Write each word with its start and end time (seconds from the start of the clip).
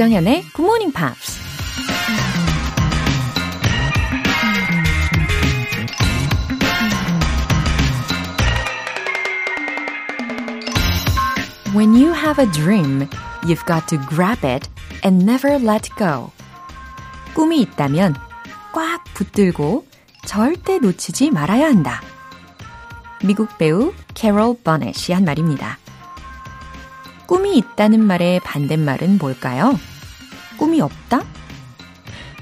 조정현의 0.00 0.44
Good 0.54 0.62
Morning 0.62 0.94
Pops. 0.94 1.38
When 11.74 11.94
you 11.94 12.14
have 12.14 12.42
a 12.42 12.50
dream, 12.50 13.06
you've 13.44 13.66
got 13.66 13.86
to 13.88 13.98
grab 14.08 14.42
it 14.42 14.70
and 15.04 15.22
never 15.22 15.56
let 15.56 15.90
go. 15.98 16.30
꿈이 17.34 17.60
있다면 17.60 18.14
꽉 18.72 19.04
붙들고 19.12 19.84
절대 20.24 20.78
놓치지 20.78 21.30
말아야 21.30 21.66
한다. 21.66 22.00
미국 23.22 23.58
배우 23.58 23.92
캐롤 24.14 24.62
버넷이 24.64 25.14
한 25.14 25.26
말입니다. 25.26 25.76
꿈이 27.26 27.58
있다는 27.58 28.00
말의 28.04 28.40
반대말은 28.40 29.18
뭘까요? 29.18 29.78
꿈이 30.60 30.82
없다? 30.82 31.24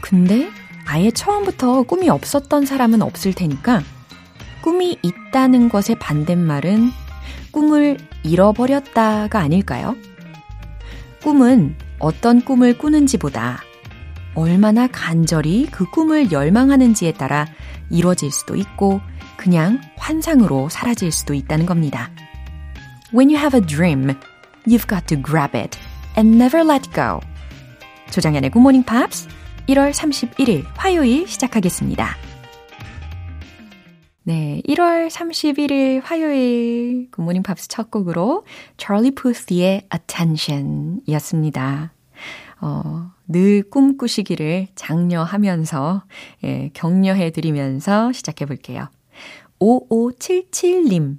근데 0.00 0.50
아예 0.84 1.12
처음부터 1.12 1.84
꿈이 1.84 2.08
없었던 2.08 2.66
사람은 2.66 3.00
없을 3.00 3.32
테니까 3.32 3.80
꿈이 4.60 4.98
있다는 5.02 5.68
것의 5.68 6.00
반대말은 6.00 6.90
꿈을 7.52 7.96
잃어버렸다가 8.24 9.38
아닐까요? 9.38 9.94
꿈은 11.22 11.76
어떤 12.00 12.44
꿈을 12.44 12.76
꾸는지보다 12.76 13.60
얼마나 14.34 14.88
간절히 14.88 15.68
그 15.70 15.88
꿈을 15.88 16.32
열망하는지에 16.32 17.12
따라 17.12 17.46
이루어질 17.88 18.32
수도 18.32 18.56
있고 18.56 19.00
그냥 19.36 19.80
환상으로 19.96 20.68
사라질 20.70 21.12
수도 21.12 21.34
있다는 21.34 21.66
겁니다. 21.66 22.10
When 23.14 23.28
you 23.28 23.38
have 23.38 23.56
a 23.56 23.64
dream, 23.64 24.16
you've 24.66 24.88
got 24.88 25.06
to 25.06 25.22
grab 25.22 25.56
it 25.56 25.78
and 26.16 26.34
never 26.34 26.68
let 26.68 26.90
go. 26.92 27.20
조정현의 28.10 28.50
Morning 28.54 28.86
Pops 28.86 29.28
1월 29.68 29.92
31일 29.92 30.64
화요일 30.76 31.28
시작하겠습니다. 31.28 32.16
네, 34.24 34.60
1월 34.66 35.08
31일 35.08 36.02
화요일 36.02 37.10
굿모닝 37.10 37.42
팝스 37.42 37.68
첫 37.68 37.90
곡으로 37.90 38.44
찰리 38.76 39.10
푸스의 39.10 39.88
Attention 39.94 41.00
이었습니다. 41.06 41.92
어, 42.60 43.10
늘 43.26 43.62
꿈꾸시기를 43.70 44.68
장려하면서, 44.74 46.04
예, 46.44 46.70
격려해드리면서 46.74 48.12
시작해볼게요. 48.12 48.88
5577님, 49.60 51.18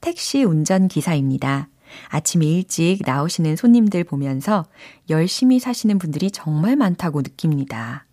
택시 0.00 0.44
운전기사입니다. 0.44 1.69
아침 2.08 2.42
일찍 2.42 3.00
나오시는 3.04 3.56
손님들 3.56 4.04
보면서 4.04 4.64
열심히 5.08 5.58
사시는 5.58 5.98
분들이 5.98 6.30
정말 6.30 6.76
많다고 6.76 7.22
느낍니다. 7.22 8.06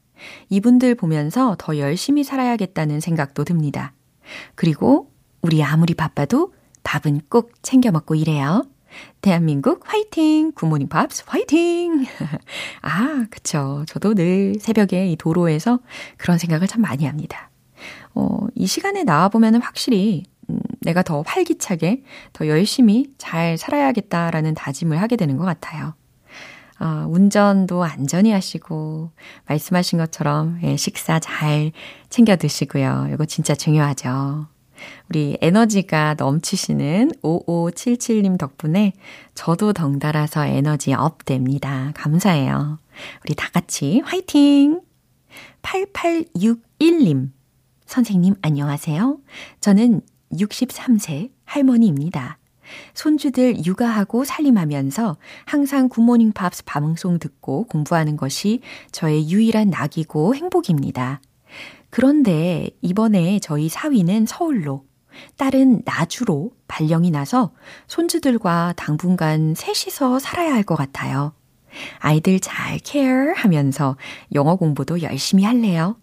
이분들 0.50 0.95
보면서 0.95 1.56
더 1.59 1.78
열심히 1.78 2.23
살아야겠다는 2.23 3.00
생각도 3.00 3.44
듭니다. 3.44 3.94
그리고 4.55 5.11
우리 5.42 5.64
아무리 5.64 5.94
바빠도 5.94 6.53
밥은 6.83 7.22
꼭 7.30 7.52
챙겨 7.61 7.92
먹고 7.92 8.16
일해요. 8.16 8.64
대한민국 9.22 9.81
화이팅! 9.86 10.52
굿모닝 10.53 10.88
팝스 10.88 11.23
화이팅! 11.28 12.05
아, 12.81 13.25
그쵸. 13.30 13.83
저도 13.88 14.14
늘 14.14 14.55
새벽에 14.59 15.08
이 15.08 15.16
도로에서 15.16 15.80
그런 16.17 16.38
생각을 16.38 16.67
참 16.67 16.81
많이 16.81 17.05
합니다. 17.05 17.50
어, 18.16 18.48
이 18.55 18.66
시간에 18.66 19.03
나와보면 19.03 19.61
확실히 19.61 20.23
음, 20.30 20.36
내가 20.88 21.03
더 21.03 21.21
활기차게, 21.25 22.02
더 22.31 22.47
열심히 22.47 23.11
잘 23.17 23.57
살아야겠다라는 23.57 24.53
다짐을 24.53 25.02
하게 25.02 25.17
되는 25.17 25.36
것 25.36 25.43
같아요. 25.43 25.93
어, 26.80 27.05
운전도 27.09 27.83
안전히 27.83 28.31
하시고, 28.31 29.11
말씀하신 29.47 29.99
것처럼 29.99 30.59
예, 30.64 30.77
식사 30.77 31.20
잘 31.20 31.73
챙겨 32.09 32.37
드시고요. 32.37 33.09
이거 33.14 33.26
진짜 33.26 33.53
중요하죠. 33.53 34.47
우리 35.09 35.37
에너지가 35.42 36.15
넘치시는 36.17 37.11
5577님 37.21 38.37
덕분에 38.37 38.93
저도 39.36 39.73
덩달아서 39.73 40.45
에너지 40.45 40.93
up 40.93 41.26
됩니다. 41.26 41.92
감사해요. 41.95 42.80
우리 43.26 43.36
다 43.36 43.49
같이 43.52 44.02
화이팅! 44.05 44.80
8861님. 45.64 47.31
선생님, 47.86 48.36
안녕하세요. 48.42 49.17
저는 49.59 50.02
63세 50.33 51.32
할머니입니다. 51.45 52.38
손주들 52.93 53.65
육아하고 53.65 54.26
살림하면서 54.26 55.17
항상 55.45 55.88
굿모닝 55.89 56.33
팝스 56.33 56.65
방송 56.65 57.17
듣고 57.17 57.64
공부하는 57.65 58.17
것이 58.17 58.61
저의 58.92 59.30
유일한 59.30 59.70
낙이고 59.70 60.36
행복입니다. 60.36 61.21
그런데 61.89 62.70
이번에 62.82 63.39
저희 63.39 63.70
사위는 63.70 64.26
서울로, 64.26 64.86
딸은 65.38 65.83
나주로 65.86 66.52
발령이 66.67 67.09
나서 67.11 67.54
손주들과 67.88 68.73
당분간 68.76 69.55
셋이서 69.55 70.20
살아야 70.20 70.54
할 70.54 70.64
것 70.64 70.76
같아요. 70.76 71.33
아이들 71.99 72.39
잘 72.39 72.80
케어 72.80 73.33
하면서 73.36 73.95
영어 74.33 74.55
공부도 74.55 75.02
열심히 75.02 75.44
할래요. 75.44 75.95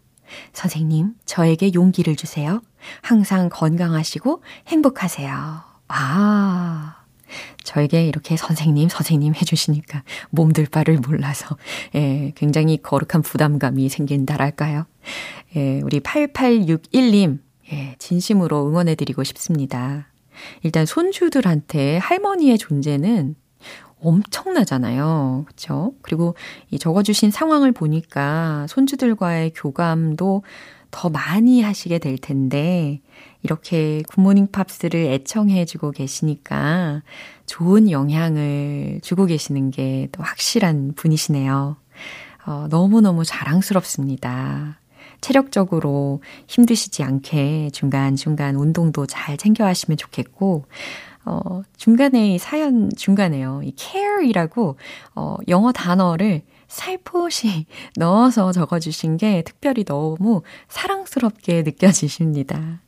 선생님, 0.53 1.15
저에게 1.25 1.73
용기를 1.75 2.17
주세요. 2.17 2.63
항상 3.03 3.49
건강하시고 3.51 4.43
행복하세요. 4.69 5.63
아, 5.89 6.97
저에게 7.63 8.07
이렇게 8.07 8.37
선생님, 8.37 8.89
선생님 8.89 9.35
해주시니까 9.35 10.03
몸둘 10.31 10.67
바를 10.67 10.99
몰라서, 10.99 11.57
예, 11.95 12.33
굉장히 12.37 12.77
거룩한 12.77 13.23
부담감이 13.23 13.89
생긴다랄까요? 13.89 14.87
예, 15.57 15.81
우리 15.83 16.01
8861님, 16.01 17.41
예, 17.73 17.97
진심으로 17.99 18.69
응원해드리고 18.69 19.25
싶습니다. 19.25 20.09
일단 20.63 20.85
손주들한테 20.87 21.99
할머니의 21.99 22.59
존재는 22.59 23.37
엄청나잖아요. 24.05 25.45
그쵸? 25.47 25.95
그리고 26.03 26.35
이 26.71 26.79
적어주신 26.79 27.31
상황을 27.31 27.73
보니까 27.73 28.67
손주들과의 28.69 29.53
교감도 29.55 30.43
더 30.91 31.09
많이 31.11 31.61
하시게 31.63 31.99
될 31.99 32.17
텐데, 32.19 33.01
이렇게 33.43 34.03
굿모닝 34.09 34.49
팝스를 34.53 35.07
애청해 35.07 35.65
주고 35.65 35.91
계시니까 35.91 37.03
좋은 37.47 37.91
영향을 37.91 39.01
주고 39.03 39.27
계시는 39.27 39.71
게 39.73 40.09
또 40.13 40.23
확실한 40.23 40.93
분이시네요. 40.95 41.77
어, 42.47 42.67
너무너무 42.71 43.25
자랑스럽습니다. 43.25 44.79
체력적으로 45.25 46.23
힘드시지 46.49 47.03
않게 47.03 47.71
중간중간 47.73 48.57
운동도 48.57 49.07
잘 49.07 49.39
챙겨 49.39 49.65
하시면 49.65 49.97
좋겠고, 49.97 50.67
어, 51.25 51.63
중간에 51.79 52.37
사연 52.37 52.91
중간에요. 52.95 53.63
이 53.65 53.73
care이라고, 53.75 54.77
어, 55.15 55.37
영어 55.49 55.73
단어를 55.73 56.43
살포시 56.69 57.65
넣어서 57.97 58.53
적어주신 58.53 59.17
게 59.17 59.41
특별히 59.47 59.85
너무 59.85 60.43
사랑스럽게 60.69 61.63
느껴지십니다. 61.63 62.83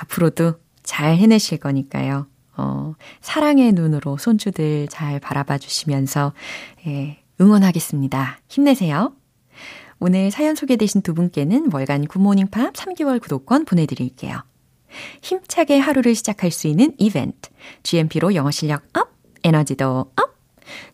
앞으로도 0.00 0.54
잘 0.84 1.16
해내실 1.16 1.58
거니까요. 1.58 2.28
어, 2.56 2.94
사랑의 3.20 3.72
눈으로 3.72 4.16
손주들 4.16 4.86
잘 4.86 5.18
바라봐 5.18 5.58
주시면서, 5.58 6.34
예, 6.86 7.18
응원하겠습니다. 7.40 8.38
힘내세요. 8.48 9.12
오늘 10.06 10.30
사연 10.30 10.54
소개되신 10.54 11.00
두 11.00 11.14
분께는 11.14 11.70
월간 11.72 12.08
굿모닝 12.08 12.48
팝 12.48 12.74
3개월 12.74 13.22
구독권 13.22 13.64
보내드릴게요. 13.64 14.44
힘차게 15.22 15.78
하루를 15.78 16.14
시작할 16.14 16.50
수 16.50 16.66
있는 16.66 16.92
이벤트. 16.98 17.48
GMP로 17.84 18.34
영어 18.34 18.50
실력 18.50 18.82
up, 18.98 19.08
에너지도 19.42 20.12
up. 20.14 20.34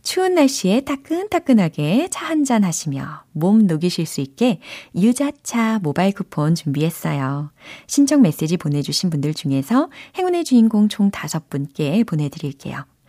추운 0.02 0.36
날씨에 0.36 0.82
따끈따끈하게 0.82 2.06
차 2.12 2.26
한잔 2.26 2.62
하시며 2.62 3.24
몸 3.32 3.66
녹이실 3.66 4.06
수 4.06 4.20
있게 4.20 4.60
유자차 4.94 5.80
모바일 5.82 6.14
쿠폰 6.14 6.54
준비했어요. 6.54 7.50
신청 7.88 8.22
메시지 8.22 8.56
보내주신 8.56 9.10
분들 9.10 9.34
중에서 9.34 9.90
행운의 10.18 10.44
주인공 10.44 10.88
총 10.88 11.10
5분께 11.10 12.06
보내드릴게요. 12.06 12.84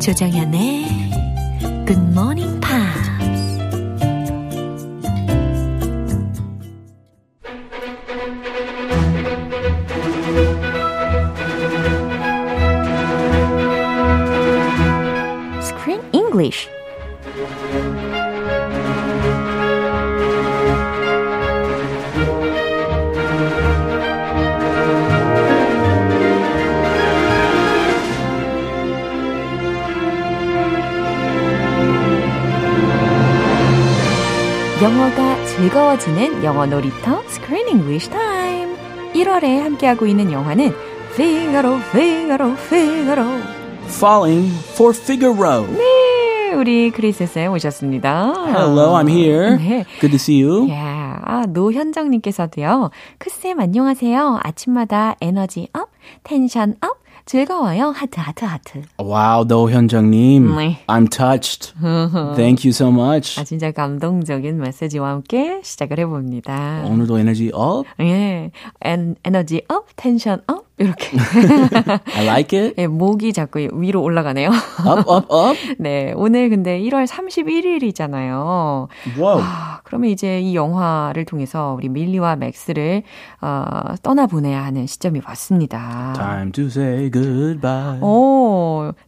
조정현 0.00 0.50
조정현의 0.50 1.10
Good 1.86 2.00
Morning 2.12 2.59
영어가 34.82 35.44
즐거워지는 35.44 36.42
영어 36.42 36.64
놀이터 36.64 37.20
Screen 37.26 37.68
English 37.68 38.08
Time. 38.08 38.74
1월에 39.12 39.58
함께하고 39.58 40.06
있는 40.06 40.32
영화는 40.32 40.72
Figaro, 41.12 41.76
Figaro, 41.90 42.52
Figaro. 42.52 43.28
Falling 43.88 44.50
for 44.72 44.96
Figaro. 44.96 45.66
네, 45.66 46.54
우리 46.54 46.90
크리스 46.90 47.26
쌤 47.26 47.52
오셨습니다. 47.52 48.32
Hello, 48.46 48.94
I'm 48.94 49.10
here. 49.10 49.58
네. 49.58 49.84
Good 50.00 50.12
to 50.12 50.14
see 50.14 50.42
you. 50.42 50.66
Yeah. 50.70 51.20
아, 51.26 51.44
노현정님께서도요. 51.46 52.90
크쌤 53.18 53.60
안녕하세요. 53.60 54.40
아침마다 54.42 55.14
에너지 55.20 55.68
up, 55.74 55.90
tension 56.22 56.76
up, 56.80 57.02
즐거워요. 57.30 57.90
하트, 57.90 58.18
하트, 58.18 58.44
하트. 58.44 58.82
Wow, 58.98 59.44
노현정님. 59.46 60.56
네. 60.56 60.82
I'm 60.88 61.08
touched. 61.08 61.72
Thank 62.34 62.66
you 62.66 62.70
so 62.70 62.88
much. 62.88 63.38
아, 63.38 63.44
진짜 63.44 63.70
감동적인 63.70 64.58
메시지와 64.58 65.10
함께 65.10 65.60
시작을 65.62 66.00
해봅니다. 66.00 66.82
오늘도 66.86 67.20
에너지 67.20 67.52
up. 67.54 67.84
예. 68.00 68.50
엔, 68.80 69.14
에너지 69.22 69.62
up, 69.68 69.86
tension 69.94 70.42
up, 70.48 70.64
이렇게. 70.80 71.16
I 72.16 72.24
like 72.24 72.58
it. 72.58 72.74
예, 72.78 72.86
목이 72.86 73.34
자꾸 73.34 73.68
위로 73.74 74.02
올라가네요. 74.02 74.48
Up, 74.48 75.10
up, 75.10 75.26
up. 75.30 75.58
네. 75.78 76.12
오늘 76.16 76.48
근데 76.48 76.80
1월 76.80 77.06
31일이잖아요. 77.06 78.88
Whoa. 79.18 79.42
아, 79.42 79.80
그러면 79.84 80.08
이제 80.10 80.40
이 80.40 80.54
영화를 80.54 81.26
통해서 81.26 81.74
우리 81.76 81.90
밀리와 81.90 82.36
맥스를 82.36 83.02
어, 83.42 83.64
떠나보내야 84.02 84.64
하는 84.64 84.86
시점이 84.86 85.20
왔습니다. 85.26 86.14
Time 86.16 86.52
to 86.52 86.66
say 86.66 87.10
goodbye. 87.10 88.00
오, 88.00 88.49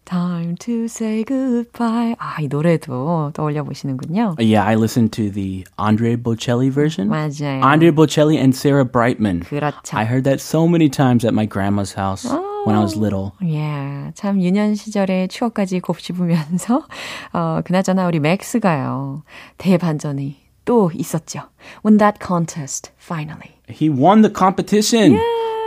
time 0.05 0.56
to 0.56 0.84
say 0.84 1.25
goodbye. 1.25 2.14
아, 2.19 2.40
이 2.40 2.49
노래도 2.49 3.31
떠올려 3.34 3.64
보시는군요. 3.64 4.37
Yeah, 4.38 4.64
I 4.64 4.75
listened 4.76 5.12
to 5.12 5.31
the 5.31 5.64
Andre 5.79 6.17
Bocelli 6.17 6.70
version. 6.70 7.08
맞아요. 7.08 7.62
Andre 7.62 7.90
Bocelli 7.90 8.37
and 8.37 8.55
Sarah 8.55 8.84
Brightman. 8.84 9.40
그렇죠. 9.40 9.96
I 9.96 10.05
heard 10.05 10.25
that 10.25 10.40
so 10.40 10.67
many 10.67 10.88
times 10.88 11.25
at 11.25 11.32
my 11.34 11.46
grandma's 11.46 11.94
house 11.94 12.26
when 12.67 12.76
I 12.76 12.81
was 12.82 12.96
little. 12.96 13.32
예, 13.43 14.12
참 14.14 14.40
유년 14.40 14.75
시절의 14.75 15.29
추억까지 15.29 15.81
곱씹으면서 15.81 16.87
어, 17.32 17.61
그나저나 17.64 18.06
우리 18.06 18.20
맥스가요. 18.20 19.23
대반전이 19.58 20.37
또 20.64 20.90
있었죠. 20.94 21.43
Won 21.85 21.99
that 21.99 22.19
contest 22.25 22.93
finally. 22.99 23.56
He 23.69 23.88
won 23.88 24.23
the 24.23 24.32
competition. 24.32 25.19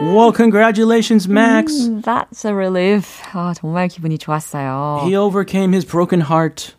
Whoa, 0.03 0.33
congratulations, 0.33 1.29
Max. 1.29 1.87
음, 1.87 2.01
That's 2.01 2.47
a 2.47 2.55
relief. 2.55 3.21
아, 3.33 3.53
정말 3.55 3.87
기분이 3.89 4.17
좋았어요. 4.17 5.03
He 5.05 5.15
overcame 5.15 5.75
his 5.75 5.85
broken 5.87 6.23
heart. 6.23 6.75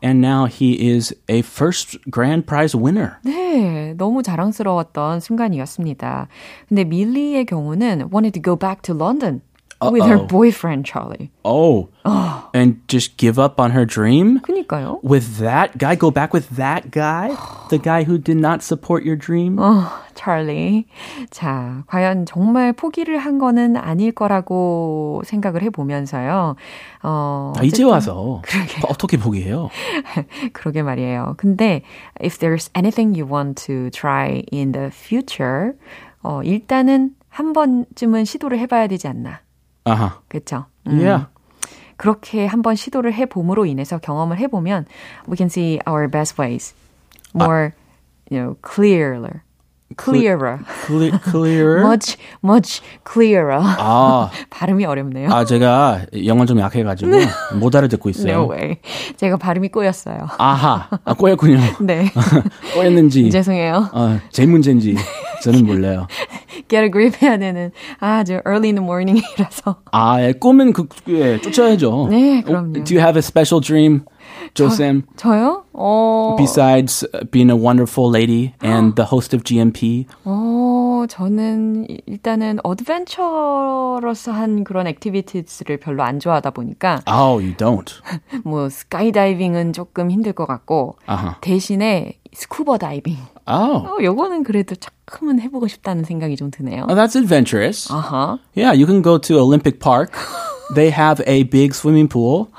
And 0.00 0.20
now 0.24 0.46
he 0.46 0.74
is 0.94 1.12
a 1.28 1.40
first 1.42 1.98
grand 2.08 2.46
prize 2.46 2.76
winner. 2.78 3.16
네, 3.24 3.92
너무 3.96 4.22
자랑스러웠던 4.22 5.18
순간이었습니다. 5.18 6.28
근데 6.68 6.84
밀리의 6.84 7.44
경우는 7.44 8.08
wanted 8.12 8.32
to 8.34 8.40
go 8.42 8.54
back 8.56 8.82
to 8.82 8.94
London 8.94 9.40
With 9.91 10.05
her 10.05 10.17
Uh-oh. 10.17 10.27
boyfriend 10.27 10.85
Charlie. 10.85 11.31
Oh. 11.43 11.89
And 12.53 12.81
just 12.87 13.17
give 13.17 13.39
up 13.39 13.59
on 13.59 13.71
her 13.71 13.85
dream? 13.85 14.39
그니까요. 14.41 14.99
With 15.03 15.39
that 15.39 15.77
guy? 15.77 15.95
Go 15.95 16.11
back 16.11 16.33
with 16.33 16.49
that 16.55 16.91
guy? 16.91 17.35
The 17.69 17.79
guy 17.79 18.03
who 18.03 18.17
did 18.17 18.37
not 18.37 18.61
support 18.61 19.03
your 19.03 19.15
dream? 19.15 19.57
어, 19.57 19.87
찰리. 20.13 20.85
자, 21.31 21.83
과연 21.87 22.25
정말 22.25 22.73
포기를 22.73 23.17
한 23.17 23.39
거는 23.39 23.77
아닐 23.77 24.11
거라고 24.11 25.21
생각을 25.25 25.63
해 25.63 25.69
보면서요. 25.69 26.55
어, 27.01 27.53
아, 27.57 27.63
이제 27.63 27.83
와서 27.83 28.41
어떻게 28.87 29.17
포기해요? 29.17 29.69
그러게 30.53 30.83
말이에요. 30.83 31.35
근데 31.37 31.81
if 32.21 32.37
there's 32.37 32.69
anything 32.75 33.17
you 33.19 33.25
want 33.25 33.65
to 33.65 33.89
try 33.89 34.43
in 34.53 34.71
the 34.73 34.87
future, 34.87 35.73
어, 36.21 36.41
일단은 36.43 37.15
한 37.29 37.53
번쯤은 37.53 38.25
시도를 38.25 38.59
해봐야 38.59 38.87
되지 38.87 39.07
않나. 39.07 39.39
아하. 39.85 40.19
그렇죠? 40.27 40.65
Yeah. 40.85 41.27
그렇게 41.97 42.45
한번 42.45 42.75
시도를 42.75 43.13
해 43.13 43.25
봄으로 43.25 43.65
인해서 43.65 43.97
경험을 43.97 44.37
해 44.37 44.47
보면 44.47 44.85
we 45.27 45.37
can 45.37 45.47
see 45.47 45.79
our 45.87 46.07
best 46.09 46.41
ways 46.41 46.73
more, 47.33 47.73
you 48.29 48.39
know, 48.39 48.57
clearer, 48.61 49.41
clearer, 49.97 50.59
Cle- 50.87 51.11
clearer? 51.23 51.81
much, 51.81 52.17
much 52.43 52.81
clearer. 53.09 53.59
아, 53.61 54.29
발음이 54.49 54.85
어렵네요. 54.85 55.29
아, 55.31 55.45
제가 55.45 56.01
영어 56.25 56.45
좀 56.45 56.59
약해 56.59 56.83
가지고 56.83 57.11
못 57.59 57.75
알아듣고 57.75 58.09
있어요. 58.09 58.33
No 58.43 58.51
way. 58.51 58.77
제가 59.17 59.37
발음이 59.37 59.69
꼬였어요. 59.69 60.27
아하, 60.37 60.89
아, 61.03 61.13
꼬였군요. 61.13 61.59
네. 61.81 62.09
꼬였는지, 62.73 63.29
죄송해요. 63.29 63.89
어, 63.93 64.19
제 64.31 64.45
문제인지 64.45 64.95
저는 65.43 65.65
몰라요. 65.65 66.07
Get 66.69 66.83
a 66.85 66.89
grip 66.91 67.17
해야 67.21 67.37
되는 67.37 67.71
아주 67.99 68.33
early 68.45 68.67
in 68.69 68.75
the 68.75 68.83
morning이라서. 68.83 69.75
아, 69.91 70.21
예, 70.21 70.31
꿈은 70.33 70.73
그, 70.73 70.87
예, 71.09 71.39
쫓아야죠. 71.41 72.07
네, 72.09 72.41
그럼요. 72.41 72.83
Do 72.83 72.95
you 72.95 72.99
have 72.99 73.17
a 73.17 73.19
special 73.19 73.61
dream, 73.61 74.01
조쌤? 74.53 75.03
저요? 75.15 75.63
어, 75.73 76.35
Besides 76.37 77.07
being 77.31 77.49
a 77.51 77.57
wonderful 77.57 78.09
lady 78.11 78.53
and 78.63 78.95
the 78.95 79.07
host 79.09 79.35
of 79.35 79.43
GMP, 79.43 80.05
어, 80.25 81.05
저는 81.09 81.87
일단은 82.05 82.59
adventurous한 82.63 84.63
그런 84.63 84.87
activities를 84.87 85.77
별로 85.77 86.03
안 86.03 86.19
좋아하다 86.19 86.51
보니까 86.51 87.01
oh, 87.07 87.43
you 87.43 87.55
don't. 87.57 87.93
뭐 88.43 88.69
스카이다이빙은 88.69 89.73
조금 89.73 90.11
힘들 90.11 90.33
것 90.33 90.45
같고 90.45 90.97
아하. 91.05 91.37
대신에 91.41 92.19
스쿠버 92.33 92.77
다이빙. 92.77 93.17
Oh, 93.45 93.87
어, 93.87 93.97
요거는 94.01 94.43
그래도 94.43 94.75
조금은 94.75 95.39
해보고 95.41 95.67
싶다는 95.67 96.03
생각이 96.03 96.35
좀 96.35 96.49
드네요. 96.49 96.85
oh, 96.89 96.95
that's 96.95 97.15
adventurous. 97.15 97.91
아하. 97.91 98.39
Yeah, 98.55 98.73
you 98.73 98.85
can 98.85 99.01
go 99.03 99.17
to 99.17 99.37
Olympic 99.39 99.79
Park. 99.79 100.11
They 100.74 100.90
have 100.90 101.22
a 101.26 101.44
big 101.44 101.74
swimming 101.74 102.08
pool, 102.08 102.50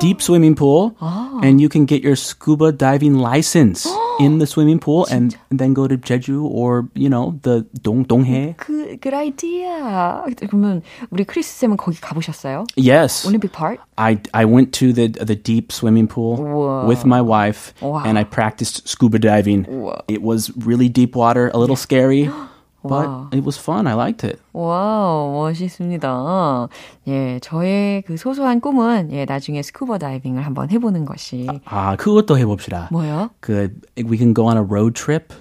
deep 0.00 0.22
swimming 0.22 0.54
pool, 0.54 0.96
and 1.42 1.60
you 1.60 1.68
can 1.68 1.84
get 1.84 2.02
your 2.02 2.16
scuba 2.16 2.72
diving 2.72 3.18
license 3.18 3.86
in 4.20 4.38
the 4.38 4.46
swimming 4.46 4.78
pool 4.78 5.06
and, 5.10 5.36
then 5.50 5.74
go 5.74 5.86
to 5.86 5.96
Jeju 5.98 6.42
or, 6.44 6.88
you 6.94 7.08
know, 7.10 7.38
the 7.42 7.66
Dong 7.82 8.04
Donghae. 8.06 8.56
그, 8.56 8.96
good 9.00 9.14
idea. 9.14 10.22
그러면 10.48 10.82
우리 11.10 11.24
크리스 11.24 11.58
쌤은 11.60 11.76
거기 11.76 12.00
가보셨어요? 12.00 12.64
Yes. 12.76 13.26
올림픽 13.26 13.52
파크? 13.52 13.76
I, 13.96 14.18
I 14.32 14.44
went 14.46 14.72
to 14.78 14.92
the 14.92 15.08
the 15.08 15.34
deep 15.36 15.70
swimming 15.72 16.06
pool 16.08 16.36
Whoa. 16.36 16.86
with 16.86 17.04
my 17.04 17.20
wife 17.20 17.74
Wow. 17.82 18.02
and 18.04 18.18
I 18.18 18.24
practiced 18.24 18.88
scuba 18.88 19.18
diving. 19.18 19.66
It 20.08 20.22
was 20.22 20.50
really 20.56 20.88
deep 20.88 21.14
water, 21.16 21.50
a 21.52 21.58
little 21.58 21.76
scary, 21.76 22.30
but 22.82 23.08
Wow. 23.08 23.28
it 23.32 23.44
was 23.44 23.56
fun. 23.58 23.86
I 23.86 23.94
liked 23.94 24.22
it. 24.24 24.40
와우, 24.52 25.32
멋있습니다. 25.32 26.68
예, 27.08 27.38
저의 27.40 28.02
그 28.02 28.16
소소한 28.16 28.60
꿈은 28.60 29.10
예, 29.12 29.24
나중에 29.24 29.62
스쿠버 29.62 29.98
다이빙을 29.98 30.44
한번 30.44 30.70
해보는 30.70 31.04
것이 31.04 31.46
아, 31.64 31.96
그것도 31.96 32.38
해봅시다. 32.38 32.88
뭐요? 32.90 33.30
그 33.40 33.70
we 33.96 34.16
can 34.18 34.34
go 34.34 34.46
on 34.46 34.56
a 34.56 34.62
road 34.62 34.94
trip, 34.94 35.32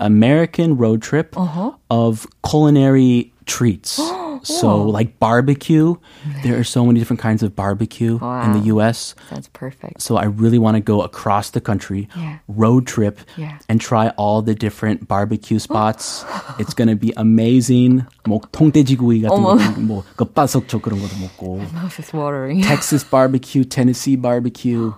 American 0.00 0.76
road 0.78 1.00
trip 1.02 1.36
of 1.90 2.26
culinary 2.42 3.32
treats. 3.44 4.00
so 4.44 4.82
like 4.82 5.18
barbecue, 5.20 5.94
there 6.42 6.58
are 6.58 6.64
so 6.64 6.84
many 6.84 6.98
different 6.98 7.20
kinds 7.20 7.42
of 7.44 7.54
barbecue 7.54 8.18
in 8.44 8.52
the 8.52 8.62
U.S. 8.74 9.14
That's 9.30 9.48
perfect. 9.52 10.00
So 10.02 10.16
I 10.16 10.24
really 10.24 10.58
want 10.58 10.76
to 10.76 10.80
go 10.80 11.02
across 11.02 11.50
the 11.50 11.60
country, 11.60 12.08
Yeah. 12.16 12.38
road 12.48 12.86
trip, 12.86 13.18
Yeah. 13.36 13.58
and 13.68 13.80
try 13.80 14.08
all 14.16 14.42
the 14.42 14.54
different 14.54 15.06
barbecue 15.08 15.58
spots. 15.58 16.24
it's 16.58 16.74
gonna 16.74 16.96
be 16.96 17.12
amazing. 17.16 18.04
뭐 18.26 18.40
통돼지구이 18.57 19.21
같은 19.21 19.37
어머. 19.37 19.55
것도 19.55 19.81
뭐 19.81 20.03
겉바속촉 20.17 20.81
그런 20.81 20.99
것도 20.99 21.11
먹고. 21.21 21.57
Mouth 21.73 22.01
is 22.01 22.15
watering. 22.15 22.63
Texas 22.63 23.07
barbecue, 23.07 23.63
Tennessee 23.63 24.15
barbecue, 24.19 24.93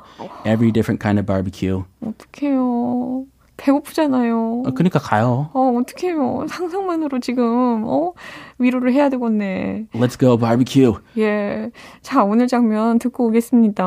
every 0.45 0.71
different 0.71 1.01
kind 1.01 1.19
of 1.19 1.25
barbecue. 1.25 1.83
어떡해요. 2.01 3.25
배고프잖아요. 3.57 4.63
어, 4.65 4.71
그러니까 4.73 4.99
가요. 4.99 5.49
어, 5.53 5.77
어떡해요. 5.81 6.45
상상만으로 6.47 7.19
지금, 7.19 7.83
어, 7.85 8.13
위로를 8.57 8.93
해야 8.93 9.09
되겠네. 9.09 9.87
Let's 9.93 10.17
go 10.17 10.37
barbecue. 10.37 10.93
예. 11.17 11.69
자, 12.01 12.23
오늘 12.23 12.47
장면 12.47 12.97
듣고 12.99 13.27
오겠습니다. 13.27 13.83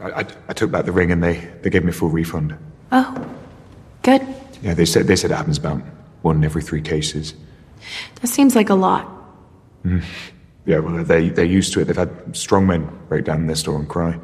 I, 0.00 0.10
I, 0.10 0.24
I 0.48 0.54
took 0.56 0.72
back 0.72 0.84
the 0.84 0.92
ring 0.92 1.12
and 1.12 1.22
they, 1.22 1.38
they 1.62 1.70
gave 1.70 1.84
me 1.84 1.90
a 1.90 1.94
full 1.94 2.10
refund. 2.10 2.56
Oh, 2.90 3.14
good. 4.02 4.26
Yeah, 4.60 4.74
they 4.74 4.84
said 4.84 5.06
they 5.06 5.14
said 5.14 5.30
it 5.30 5.36
happens 5.36 5.56
about 5.56 5.80
one 6.22 6.38
in 6.38 6.44
every 6.44 6.60
three 6.60 6.82
cases. 6.82 7.34
That 8.20 8.28
seems 8.28 8.54
like 8.54 8.70
a 8.70 8.74
lot. 8.74 9.08
Mm. 9.84 10.04
Yeah, 10.66 10.78
well, 10.78 11.04
they 11.04 11.30
they're 11.30 11.44
used 11.44 11.72
to 11.72 11.80
it. 11.80 11.84
They've 11.86 11.96
had 11.96 12.36
strong 12.36 12.66
men 12.66 12.88
break 13.08 13.24
down 13.24 13.46
their 13.46 13.56
store 13.56 13.78
and 13.78 13.88
cry. 13.88 14.18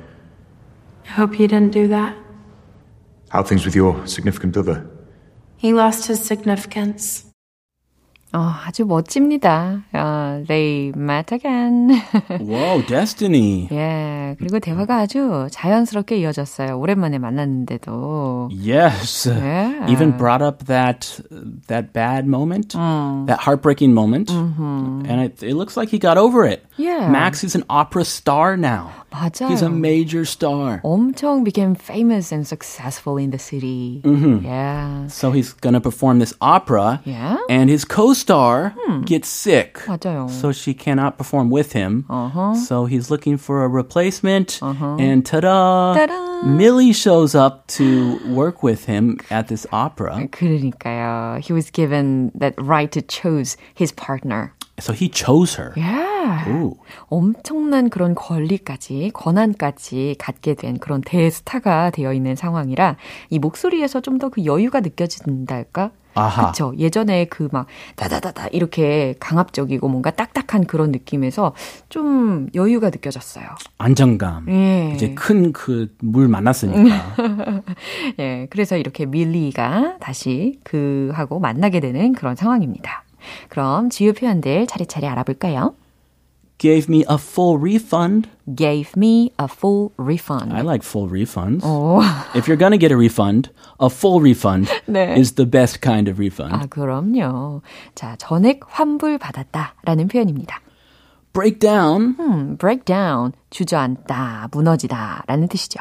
I 1.04 1.08
hope 1.08 1.38
you 1.38 1.48
didn't 1.48 1.72
do 1.72 1.88
that. 1.88 2.16
How 3.30 3.40
are 3.40 3.44
things 3.44 3.64
with 3.64 3.74
your 3.74 4.06
significant 4.06 4.56
other? 4.56 4.88
He 5.56 5.72
lost 5.72 6.06
his 6.06 6.22
significance. 6.22 7.25
어, 8.33 8.49
아주 8.65 8.85
멋집니다. 8.85 9.83
어, 9.91 10.41
they 10.47 10.93
met 10.95 11.33
again. 11.35 11.89
Whoa, 12.39 12.81
Destiny. 12.87 13.67
예, 13.73 14.37
그리고 14.39 14.59
대화가 14.59 14.99
아주 14.99 15.47
자연스럽게 15.51 16.15
이어졌어요. 16.19 16.79
오랜만에 16.79 17.17
만났는데도. 17.19 18.49
Yes. 18.53 19.27
Yeah. 19.27 19.85
Even 19.91 20.15
brought 20.17 20.41
up 20.41 20.63
that 20.67 21.19
that 21.67 21.91
bad 21.91 22.25
moment, 22.25 22.69
that 23.27 23.39
heartbreaking 23.41 23.93
moment, 23.93 24.31
and 24.31 25.19
it, 25.21 25.43
it 25.43 25.55
looks 25.55 25.75
like 25.75 25.89
he 25.89 25.99
got 25.99 26.17
over 26.17 26.45
it. 26.45 26.63
Yeah. 26.77 27.09
Max 27.11 27.43
is 27.43 27.53
an 27.53 27.65
opera 27.69 28.05
star 28.05 28.55
now. 28.55 28.91
맞아요. 29.11 29.49
He's 29.49 29.61
a 29.61 29.69
major 29.69 30.23
star. 30.23 30.79
엄청 30.85 31.43
became 31.43 31.75
famous 31.75 32.31
and 32.31 32.47
successful 32.47 33.17
in 33.17 33.31
the 33.31 33.37
city. 33.39 33.99
Yeah. 34.05 35.07
So 35.07 35.31
he's 35.31 35.51
gonna 35.51 35.81
perform 35.81 36.19
this 36.19 36.33
opera, 36.39 37.01
Yeah? 37.03 37.35
and 37.49 37.69
his 37.69 37.83
co-star 38.15 38.73
gets 39.05 39.27
sick. 39.27 39.79
맞아요. 39.85 40.29
So 40.29 40.51
she 40.53 40.73
cannot 40.73 41.17
perform 41.17 41.49
with 41.51 41.73
him. 41.73 42.05
So 42.55 42.85
he's 42.85 43.11
looking 43.11 43.35
for 43.37 43.63
a 43.63 43.67
replacement. 43.67 44.59
And 44.63 45.25
ta-da! 45.25 45.93
Ta-da! 45.93 46.43
Millie 46.47 46.93
shows 46.93 47.35
up 47.35 47.67
to 47.77 48.17
work 48.31 48.63
with 48.63 48.85
him 48.85 49.19
at 49.29 49.47
this 49.49 49.67
opera. 49.71 50.27
그러니까요. 50.31 51.43
He 51.43 51.51
was 51.53 51.69
given 51.69 52.31
that 52.33 52.55
right 52.57 52.91
to 52.93 53.01
choose 53.01 53.57
his 53.75 53.91
partner. 53.91 54.53
So 54.79 54.93
he 54.93 55.09
chose 55.09 55.53
her. 55.55 55.73
Yeah. 55.75 56.47
Ooh. 56.49 56.79
엄청난 57.11 57.89
그런 57.91 58.15
권리까지, 58.15 59.11
권한까지 59.13 60.15
갖게 60.17 60.55
된 60.55 60.79
그런 60.79 61.01
대스타가 61.01 61.91
되어 61.91 62.13
있는 62.13 62.35
상황이라 62.35 62.95
이 63.29 63.37
목소리에서 63.37 64.01
좀 64.01 64.17
더 64.17 64.29
그 64.29 64.45
여유가 64.45 64.79
느껴진달까? 64.79 65.91
그쵸. 66.46 66.72
예전에 66.78 67.26
그 67.26 67.48
막, 67.52 67.66
다다다다, 67.96 68.48
이렇게 68.48 69.14
강압적이고 69.20 69.88
뭔가 69.88 70.10
딱딱한 70.10 70.66
그런 70.66 70.90
느낌에서 70.92 71.54
좀 71.88 72.48
여유가 72.54 72.90
느껴졌어요. 72.90 73.44
안정감. 73.78 74.48
예. 74.48 74.92
이제 74.94 75.14
큰 75.14 75.52
그 75.52 75.88
물 76.00 76.28
만났으니까. 76.28 77.14
예. 78.18 78.46
그래서 78.50 78.76
이렇게 78.76 79.06
밀리가 79.06 79.96
다시 80.00 80.58
그하고 80.64 81.38
만나게 81.38 81.80
되는 81.80 82.12
그런 82.12 82.34
상황입니다. 82.36 83.04
그럼 83.48 83.90
주요 83.90 84.12
표현들 84.12 84.66
차례차례 84.66 85.06
알아볼까요? 85.08 85.74
Gave 86.58 86.88
me 86.88 87.04
a 87.06 87.18
full 87.18 87.58
refund. 87.58 88.28
gave 88.54 88.96
me 88.96 89.32
a 89.38 89.46
full 89.48 89.92
refund. 89.98 90.52
I 90.52 90.62
like 90.62 90.82
full 90.84 91.08
refunds. 91.08 91.64
오. 91.64 92.00
If 92.34 92.46
you're 92.48 92.56
gonna 92.56 92.78
get 92.78 92.92
a 92.92 92.96
refund, 92.96 93.50
a 93.80 93.88
full 93.90 94.20
refund 94.20 94.70
네. 94.86 95.18
is 95.18 95.34
the 95.34 95.44
best 95.44 95.80
kind 95.82 96.08
of 96.08 96.18
refund. 96.18 96.54
아, 96.54 96.66
그럼요. 96.66 97.62
자, 97.94 98.16
전액 98.16 98.60
환불 98.68 99.18
받았다라는 99.18 100.08
표현입니다. 100.08 100.60
Break 101.32 101.58
down 101.58 102.16
음, 102.20 102.56
break 102.56 102.84
down, 102.84 103.32
주저앉다, 103.50 104.48
무너지다라는 104.52 105.48
뜻이죠. 105.48 105.80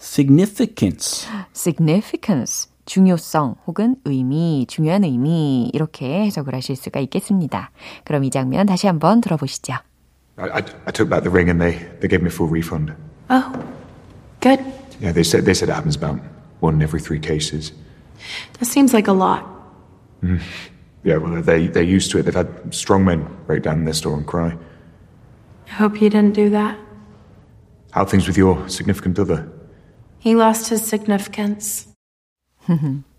significance. 0.00 1.28
significance, 1.54 2.68
중요성 2.86 3.56
혹은 3.66 3.96
의미, 4.04 4.66
중요한 4.68 5.04
의미 5.04 5.70
이렇게 5.72 6.24
해석을 6.24 6.54
하실 6.54 6.74
수가 6.74 6.98
있겠습니다. 7.00 7.70
그럼 8.04 8.24
이 8.24 8.30
장면 8.30 8.66
다시 8.66 8.88
한번 8.88 9.20
들어보시죠. 9.20 9.74
I, 10.38 10.48
I, 10.48 10.64
I 10.86 10.90
took 10.90 11.08
back 11.08 11.22
the 11.22 11.30
ring 11.30 11.48
and 11.48 11.60
they, 11.60 11.76
they 12.00 12.08
gave 12.08 12.22
me 12.22 12.28
a 12.28 12.30
full 12.30 12.46
refund. 12.46 12.94
Oh, 13.30 13.72
good. 14.40 14.60
Yeah, 15.00 15.12
they 15.12 15.22
said 15.22 15.44
they 15.44 15.54
said 15.54 15.68
it 15.68 15.72
happens 15.72 15.96
about 15.96 16.20
one 16.60 16.74
in 16.74 16.82
every 16.82 17.00
three 17.00 17.18
cases. 17.18 17.72
That 18.58 18.66
seems 18.66 18.94
like 18.94 19.08
a 19.08 19.12
lot. 19.12 19.48
Mm. 20.22 20.40
Yeah, 21.04 21.16
well, 21.16 21.42
they 21.42 21.66
they're 21.66 21.82
used 21.82 22.10
to 22.12 22.18
it. 22.18 22.22
They've 22.22 22.34
had 22.34 22.72
strong 22.74 23.04
men 23.04 23.28
break 23.46 23.62
down 23.62 23.78
in 23.78 23.84
their 23.84 23.94
store 23.94 24.16
and 24.16 24.26
cry. 24.26 24.56
I 25.66 25.70
hope 25.70 26.00
you 26.00 26.08
didn't 26.08 26.34
do 26.34 26.50
that. 26.50 26.78
How 27.90 28.02
are 28.02 28.06
things 28.06 28.26
with 28.26 28.36
your 28.36 28.68
significant 28.68 29.18
other? 29.18 29.50
He 30.18 30.36
lost 30.36 30.68
his 30.68 30.84
significance. 30.84 31.88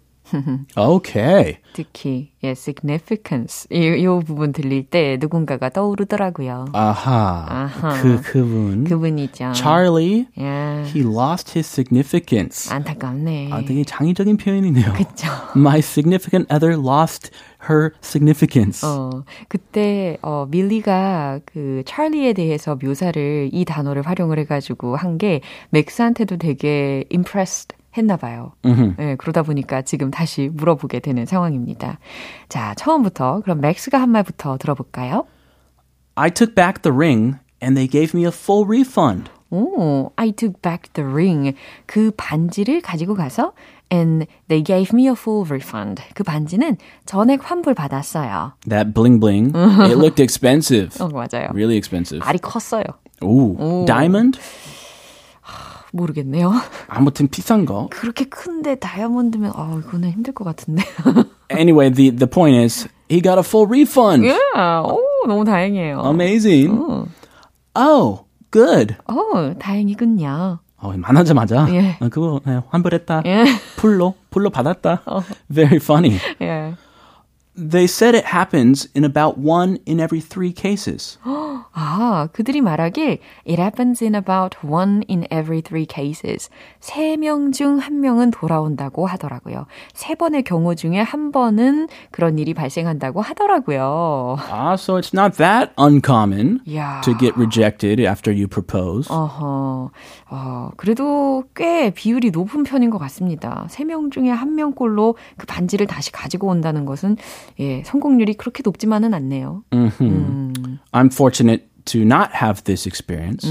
Okay. 0.77 1.57
특히 1.73 2.31
예, 2.43 2.51
significance 2.51 3.67
이, 3.71 3.77
이 4.01 4.05
부분 4.25 4.51
들릴 4.51 4.83
때 4.89 5.17
누군가가 5.19 5.69
떠오르더라고요. 5.69 6.65
아하. 6.73 7.45
아하. 7.47 8.01
그 8.01 8.21
그분. 8.21 8.83
그분이죠. 8.85 9.53
Charlie. 9.53 10.25
예, 10.39 10.83
He 10.93 11.01
lost 11.01 11.51
his 11.57 11.67
significance. 11.69 12.71
안타깝네. 12.71 13.49
아, 13.51 13.61
되게 13.65 13.83
창의적인 13.83 14.37
표현이네요. 14.37 14.93
그쵸. 14.93 15.27
My 15.55 15.79
significant 15.79 16.51
other 16.53 16.77
lost 16.79 17.29
her 17.69 17.91
significance. 18.03 18.85
어, 18.87 19.23
그때, 19.47 20.17
어, 20.21 20.47
밀리가 20.49 21.39
그 21.45 21.83
찰리에 21.85 22.33
대해서 22.33 22.77
묘사를 22.81 23.49
이 23.51 23.65
단어를 23.65 24.01
활용을 24.03 24.39
해 24.39 24.45
가지고 24.45 24.95
한 24.95 25.13
게 25.17 25.41
맥스한테도 25.69 26.37
되게 26.37 27.03
impressed 27.13 27.75
했나 27.97 28.17
봐요. 28.17 28.53
네, 28.97 29.15
그러다 29.17 29.43
보니까 29.43 29.81
지금 29.81 30.11
다시 30.11 30.49
물어보게 30.51 30.99
되는 30.99 31.25
상황입니다. 31.25 31.99
자, 32.49 32.73
처음부터 32.75 33.41
그럼 33.41 33.61
맥스가 33.61 34.01
한 34.01 34.09
말부터 34.09 34.57
들어볼까요? 34.57 35.25
I 36.15 36.29
took 36.31 36.55
back 36.55 36.81
the 36.81 36.95
ring 36.95 37.37
and 37.61 37.75
they 37.75 37.87
gave 37.87 38.17
me 38.17 38.25
a 38.25 38.31
full 38.31 38.65
refund. 38.65 39.29
오, 39.49 40.11
I 40.15 40.31
took 40.31 40.61
back 40.61 40.91
the 40.93 41.07
ring. 41.07 41.55
그 41.85 42.11
반지를 42.17 42.81
가지고 42.81 43.13
가서 43.15 43.53
and 43.91 44.25
they 44.47 44.63
gave 44.63 44.89
me 44.93 45.05
a 45.05 45.13
full 45.13 45.45
refund. 45.45 46.01
그 46.15 46.23
반지는 46.23 46.77
전액 47.05 47.49
환불 47.49 47.75
받았어요. 47.75 48.53
That 48.67 48.93
bling 48.93 49.19
bling. 49.19 49.55
it 49.55 49.95
looked 49.95 50.21
expensive. 50.21 50.89
어, 50.99 51.07
맞아요. 51.09 51.49
Really 51.53 51.77
expensive. 51.77 52.25
알이 52.27 52.39
컸어요. 52.39 52.83
Ooh. 53.23 53.85
Diamond? 53.85 54.39
모르겠네요. 55.93 56.51
아무튼 56.89 57.27
비싼 57.29 57.65
거. 57.65 57.87
그렇게 57.91 58.25
큰데 58.25 58.75
다이아몬드면 58.75 59.53
어 59.55 59.79
이거는 59.79 60.09
힘들 60.11 60.33
것 60.33 60.43
같은데. 60.43 60.83
Anyway, 61.51 61.91
the, 61.91 62.09
the 62.09 62.25
point 62.27 62.57
is, 62.57 62.87
he 63.09 63.21
got 63.21 63.37
a 63.37 63.43
full 63.43 63.67
refund. 63.67 64.25
예, 64.25 64.33
오 64.57 64.99
너무 65.27 65.45
다행이에요. 65.45 66.01
Amazing. 66.03 66.71
어, 66.73 67.05
Oh, 67.75 68.25
good. 68.51 68.95
어 69.07 69.53
다행이군요. 69.59 70.59
어, 70.77 70.93
만나자마자 70.97 71.67
예. 71.71 71.97
어, 72.01 72.09
그거 72.09 72.41
네, 72.45 72.59
환불했다. 72.69 73.21
예. 73.25 73.45
풀로 73.77 74.15
풀로 74.31 74.49
받았다. 74.49 75.03
Very 75.53 75.77
funny. 75.77 76.17
예. 76.41 76.73
They 77.55 77.85
said 77.85 78.15
it 78.15 78.25
happens 78.25 78.89
in 78.95 79.03
about 79.05 79.37
one 79.37 79.77
in 79.87 79.99
every 79.99 80.21
three 80.21 80.51
cases. 80.51 81.19
아, 81.23 82.27
그들이 82.33 82.61
말하길 82.61 83.19
it 83.47 83.59
happens 83.61 84.03
in 84.03 84.15
about 84.15 84.57
one 84.65 85.03
in 85.07 85.25
every 85.31 85.61
three 85.61 85.85
cases. 85.85 86.49
세 86.79 87.15
명 87.15 87.51
중 87.51 87.77
한 87.79 87.99
명은 88.01 88.31
돌아온다고 88.31 89.05
하더라고요. 89.05 89.67
세 89.93 90.15
번의 90.15 90.43
경우 90.43 90.73
중에 90.75 90.99
한 90.99 91.31
번은 91.31 91.89
그런 92.09 92.39
일이 92.39 92.55
발생한다고 92.55 93.21
하더라고요. 93.21 94.37
Ah, 94.49 94.73
so 94.73 94.97
it's 94.97 95.13
not 95.13 95.37
that 95.37 95.71
uncommon 95.77 96.59
야. 96.73 97.01
to 97.03 97.15
get 97.17 97.35
rejected 97.37 97.99
after 98.01 98.33
you 98.33 98.47
propose. 98.47 99.07
어허, 99.13 99.91
어, 100.31 100.69
그래도 100.77 101.43
꽤 101.55 101.91
비율이 101.91 102.31
높은 102.31 102.63
편인 102.63 102.89
것 102.89 102.97
같습니다. 102.97 103.67
세 103.69 103.83
명 103.83 104.09
중에 104.09 104.29
한 104.29 104.55
명꼴로 104.55 105.17
그 105.37 105.45
반지를 105.45 105.85
다시 105.87 106.11
가지고 106.11 106.47
온다는 106.47 106.85
것은, 106.85 107.17
예, 107.59 107.83
성공률이 107.83 108.35
그렇게 108.35 108.61
높지만은 108.63 109.13
않네요. 109.13 109.63
음. 109.73 110.79
I'm 110.91 111.07
fortunate 111.11 111.65
to 111.85 112.01
not 112.01 112.29
have 112.41 112.63
this 112.63 112.87
experience. 112.87 113.47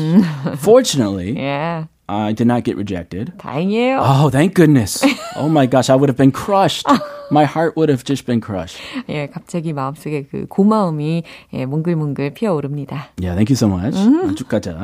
Fortunately, 0.59 1.37
예, 1.39 1.87
I 2.09 2.33
did 2.35 2.47
not 2.47 2.65
get 2.65 2.77
rejected. 2.77 3.33
다행이에요. 3.39 4.01
Oh, 4.01 4.31
thank 4.31 4.55
goodness. 4.55 5.03
Oh 5.37 5.49
my 5.49 5.67
gosh, 5.67 5.89
I 5.91 5.97
would 5.97 6.09
have 6.09 6.17
been 6.19 6.33
crushed. 6.33 6.87
My 7.31 7.45
heart 7.45 7.77
would 7.77 7.89
have 7.89 8.05
just 8.05 8.27
been 8.27 8.41
crushed. 8.41 8.79
예, 9.09 9.27
갑자기 9.29 9.73
마음속에 9.73 10.25
그 10.31 10.47
고마움이 10.49 11.23
예, 11.55 11.65
몽글몽글 11.67 12.35
피어오릅니다. 12.35 13.13
Yeah, 13.21 13.35
thank 13.35 13.49
you 13.49 13.57
so 13.57 13.69
much. 13.69 13.97
아주 13.97 14.45
가자. 14.45 14.77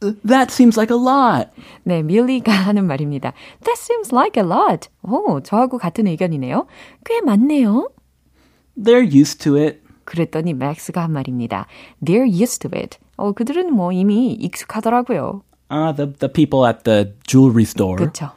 That 0.00 0.52
seems 0.52 0.78
like 0.78 0.94
a 0.94 1.00
lot. 1.00 1.50
네, 1.82 2.02
밀리가 2.02 2.52
하는 2.52 2.86
말입니다. 2.86 3.32
That 3.64 3.78
seems 3.80 4.14
like 4.14 4.40
a 4.42 4.48
lot. 4.48 4.88
오, 5.02 5.40
저하고 5.40 5.78
같은 5.78 6.06
의견이네요. 6.06 6.66
꽤 7.04 7.20
많네요. 7.20 7.90
They're 8.76 9.04
used 9.04 9.38
to 9.44 9.56
it. 9.56 9.80
그랬더니 10.04 10.54
맥스가 10.54 11.02
한 11.02 11.12
말입니다. 11.12 11.66
They're 12.04 12.28
used 12.28 12.60
to 12.60 12.70
it. 12.78 12.98
어, 13.16 13.32
그들은 13.32 13.72
뭐 13.72 13.92
이미 13.92 14.32
익숙하더라고요. 14.32 15.42
Uh, 15.70 15.92
the, 15.94 16.12
the 16.14 16.32
people 16.32 16.66
at 16.66 16.84
the 16.84 17.12
jewelry 17.26 17.64
store. 17.64 17.96
그렇죠. 17.96 18.30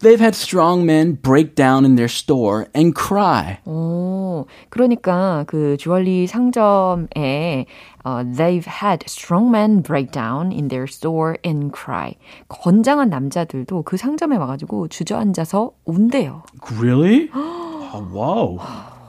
They've 0.00 0.20
had 0.20 0.34
strong 0.34 0.84
men 0.84 1.14
break 1.14 1.54
down 1.54 1.86
in 1.86 1.96
their 1.96 2.08
store 2.08 2.66
and 2.76 2.94
cry. 2.94 3.58
오, 3.64 4.44
그러니까 4.68 5.44
그 5.46 5.78
주얼리 5.78 6.26
상점에 6.26 7.64
어, 8.04 8.22
they've 8.22 8.66
had 8.66 9.04
strong 9.08 9.50
men 9.50 9.82
break 9.82 10.12
down 10.12 10.52
in 10.52 10.68
their 10.68 10.84
store 10.84 11.38
and 11.46 11.72
cry. 11.72 12.14
건장한 12.48 13.08
남자들도 13.08 13.82
그 13.84 13.96
상점에 13.96 14.36
와가지고 14.36 14.88
주저앉아서 14.88 15.72
운대요. 15.86 16.42
Really? 16.78 17.30
oh, 17.34 18.04
whoa. 18.12 18.58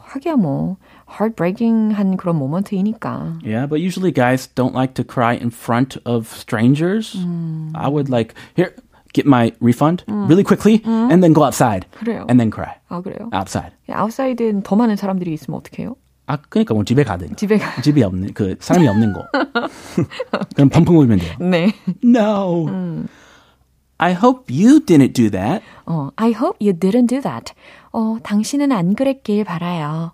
하기야 0.07 0.37
뭐 0.37 0.77
heartbreaking한 1.19 2.15
그런 2.15 2.39
모먼트이니까. 2.39 3.39
Yeah, 3.43 3.65
but 3.67 3.81
usually 3.81 4.11
guys 4.11 4.47
don't 4.47 4.73
like 4.73 4.93
to 4.95 5.03
cry 5.03 5.33
in 5.33 5.49
front 5.51 5.97
of 6.05 6.27
strangers. 6.33 7.15
I 7.75 7.89
would 7.89 8.09
like, 8.09 8.33
here, 8.55 8.73
get 9.13 9.25
my 9.25 9.51
refund 9.61 10.03
really 10.07 10.43
quickly 10.43 10.81
and 10.85 11.23
then 11.23 11.33
go 11.33 11.43
outside. 11.43 11.85
그래요. 11.99 12.25
And 12.29 12.39
then 12.39 12.51
cry. 12.51 12.75
아 12.89 13.01
그래요? 13.01 13.29
Outside. 13.33 13.71
아웃사이드는 13.89 14.63
더 14.63 14.75
많은 14.75 14.95
사람들이 14.95 15.33
있으면 15.33 15.59
어떡해요? 15.59 15.95
아, 16.29 16.37
그러니까 16.49 16.73
뭐 16.73 16.83
집에 16.83 17.03
가든. 17.05 17.37
집에 17.37 17.57
가. 17.57 17.81
집이 17.81 18.03
없는, 18.03 18.33
그, 18.33 18.57
사람이 18.59 18.85
없는 18.89 19.13
곳. 19.13 19.25
그럼 20.55 20.69
펑펑 20.69 20.97
울면 20.99 21.19
돼요. 21.19 21.35
네. 21.39 21.73
No. 22.03 22.67
I 23.97 24.11
hope 24.11 24.53
you 24.53 24.81
didn't 24.81 25.13
do 25.13 25.29
that. 25.29 25.63
어, 25.85 26.09
I 26.17 26.31
hope 26.33 26.57
you 26.59 26.77
didn't 26.77 27.07
do 27.07 27.21
that. 27.21 27.53
어, 27.93 28.17
당신은 28.21 28.73
안 28.73 28.93
그랬길 28.93 29.45
바라요. 29.45 30.11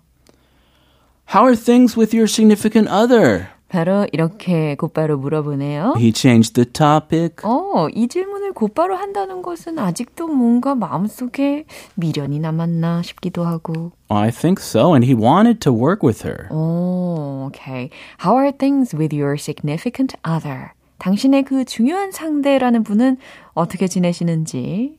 How 1.34 1.44
are 1.46 1.56
things 1.56 1.98
with 1.98 2.14
your 2.14 2.30
significant 2.30 2.88
other? 2.88 3.48
바로 3.69 4.07
이렇게 4.11 4.75
곧바로 4.75 5.17
물어보네요. 5.17 5.93
He 5.97 6.11
changed 6.13 6.53
the 6.55 6.65
topic. 6.65 7.35
어, 7.43 7.87
이 7.93 8.07
질문을 8.07 8.53
곧바로 8.53 8.95
한다는 8.95 9.43
것은 9.43 9.77
아직도 9.77 10.27
뭔가 10.27 10.73
마음속에 10.73 11.65
미련이 11.95 12.39
남았나 12.39 13.03
싶기도 13.03 13.45
하고. 13.45 13.91
I 14.09 14.31
think 14.31 14.59
so, 14.61 14.93
and 14.93 15.05
he 15.05 15.13
wanted 15.15 15.59
to 15.59 15.71
work 15.71 16.03
with 16.03 16.27
her. 16.27 16.49
오, 16.51 17.47
okay. 17.47 17.91
How 18.25 18.35
are 18.37 18.51
things 18.51 18.95
with 18.95 19.15
your 19.15 19.35
significant 19.39 20.15
other? 20.27 20.71
당신의 20.97 21.43
그 21.43 21.63
중요한 21.63 22.11
상대라는 22.11 22.83
분은 22.83 23.17
어떻게 23.53 23.87
지내시는지. 23.87 24.97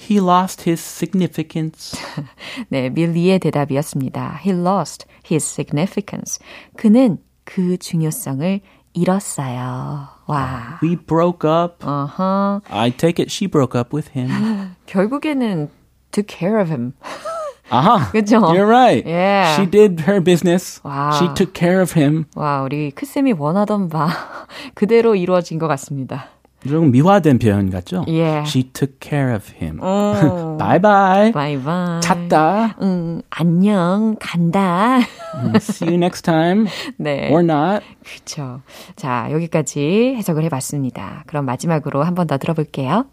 He 0.00 0.18
lost 0.18 0.68
his 0.68 0.80
significance. 0.80 2.00
네, 2.70 2.88
밀리의 2.88 3.38
대답이었습니다. 3.38 4.40
He 4.44 4.58
lost 4.58 5.06
his 5.30 5.44
significance. 5.44 6.38
그는 6.76 7.18
그 7.44 7.76
중요성을 7.76 8.60
잃었어요. 8.94 10.08
와. 10.26 10.78
We 10.82 10.96
broke 10.96 11.48
up. 11.48 11.84
어허. 11.84 12.60
I 12.70 12.90
take 12.90 13.22
it 13.22 13.30
she 13.32 13.48
broke 13.50 13.78
up 13.78 13.94
with 13.94 14.10
him. 14.16 14.30
결국에는 14.86 15.70
took 16.10 16.26
care 16.28 16.60
of 16.60 16.70
him. 16.70 16.92
Aha. 17.70 18.10
그죠? 18.12 18.36
You're 18.52 18.66
right. 18.68 19.06
Yeah. 19.06 19.56
She 19.56 19.64
did 19.64 20.00
her 20.06 20.20
business. 20.20 20.80
Wow. 20.84 21.12
She 21.18 21.28
took 21.34 21.54
care 21.54 21.80
of 21.80 21.98
him. 21.98 22.26
와, 22.36 22.62
우리 22.62 22.90
크쌤이 22.90 23.32
원하던 23.32 23.88
바 23.88 24.08
그대로 24.74 25.14
이루어진 25.14 25.58
것 25.58 25.68
같습니다. 25.68 26.28
조금 26.68 26.90
미화된 26.92 27.38
표현 27.38 27.70
같죠? 27.70 28.04
Yeah. 28.06 28.44
She 28.48 28.62
took 28.72 29.00
care 29.00 29.34
of 29.34 29.50
him. 29.60 29.78
어. 29.82 30.56
bye 30.58 30.78
bye. 30.80 31.32
바이바이. 31.32 32.00
찾다. 32.02 32.76
응, 32.80 33.22
안녕, 33.30 34.16
간다. 34.20 35.00
See 35.56 35.88
you 35.88 35.96
next 35.96 36.22
time. 36.22 36.66
네. 36.98 37.30
Or 37.30 37.40
not. 37.42 37.84
그렇죠. 38.04 38.62
자, 38.96 39.28
여기까지 39.32 40.14
해석을 40.16 40.44
해 40.44 40.48
봤습니다. 40.48 41.24
그럼 41.26 41.44
마지막으로 41.46 42.02
한 42.04 42.14
번 42.14 42.26
더 42.26 42.38
들어볼게요. 42.38 43.06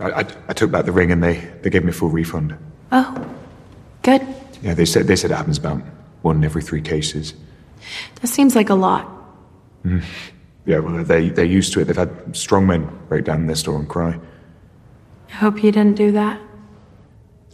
I, 0.00 0.10
I, 0.12 0.24
I 0.48 0.54
took 0.54 0.70
back 0.72 0.84
the 0.86 0.92
ring 0.92 1.10
and 1.12 1.22
they, 1.22 1.40
they 1.62 1.70
gave 1.70 1.84
me 1.84 1.90
a 1.90 1.94
full 1.94 2.10
refund. 2.10 2.54
Oh, 2.90 3.14
good. 4.02 4.22
Yeah, 4.62 4.74
they 4.74 4.86
said 4.86 5.06
they 5.06 5.14
said 5.16 5.30
it 5.30 5.36
happens 5.36 5.58
about 5.58 5.82
one 6.22 6.36
in 6.36 6.44
every 6.44 6.62
three 6.62 6.82
cases. 6.82 7.34
That 8.20 8.28
seems 8.28 8.56
like 8.56 8.70
a 8.70 8.74
lot. 8.74 9.06
Yeah, 10.68 10.80
well, 10.80 11.02
they 11.02 11.30
they're 11.30 11.46
used 11.46 11.72
to 11.72 11.80
it. 11.80 11.86
They've 11.86 11.96
had 11.96 12.36
strong 12.36 12.66
men 12.66 12.90
break 13.08 13.24
down 13.24 13.40
in 13.40 13.46
their 13.46 13.56
store 13.56 13.78
and 13.78 13.88
cry. 13.88 14.20
I 15.30 15.32
hope 15.32 15.64
you 15.64 15.72
didn't 15.72 15.96
do 15.96 16.12
that. 16.12 16.38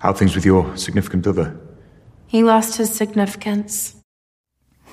How 0.01 0.11
are 0.11 0.15
things 0.17 0.35
with 0.35 0.45
your 0.45 0.77
significant 0.77 1.25
other? 1.29 1.57
He 2.27 2.43
lost 2.43 2.77
his 2.77 2.93
significance. 2.93 4.03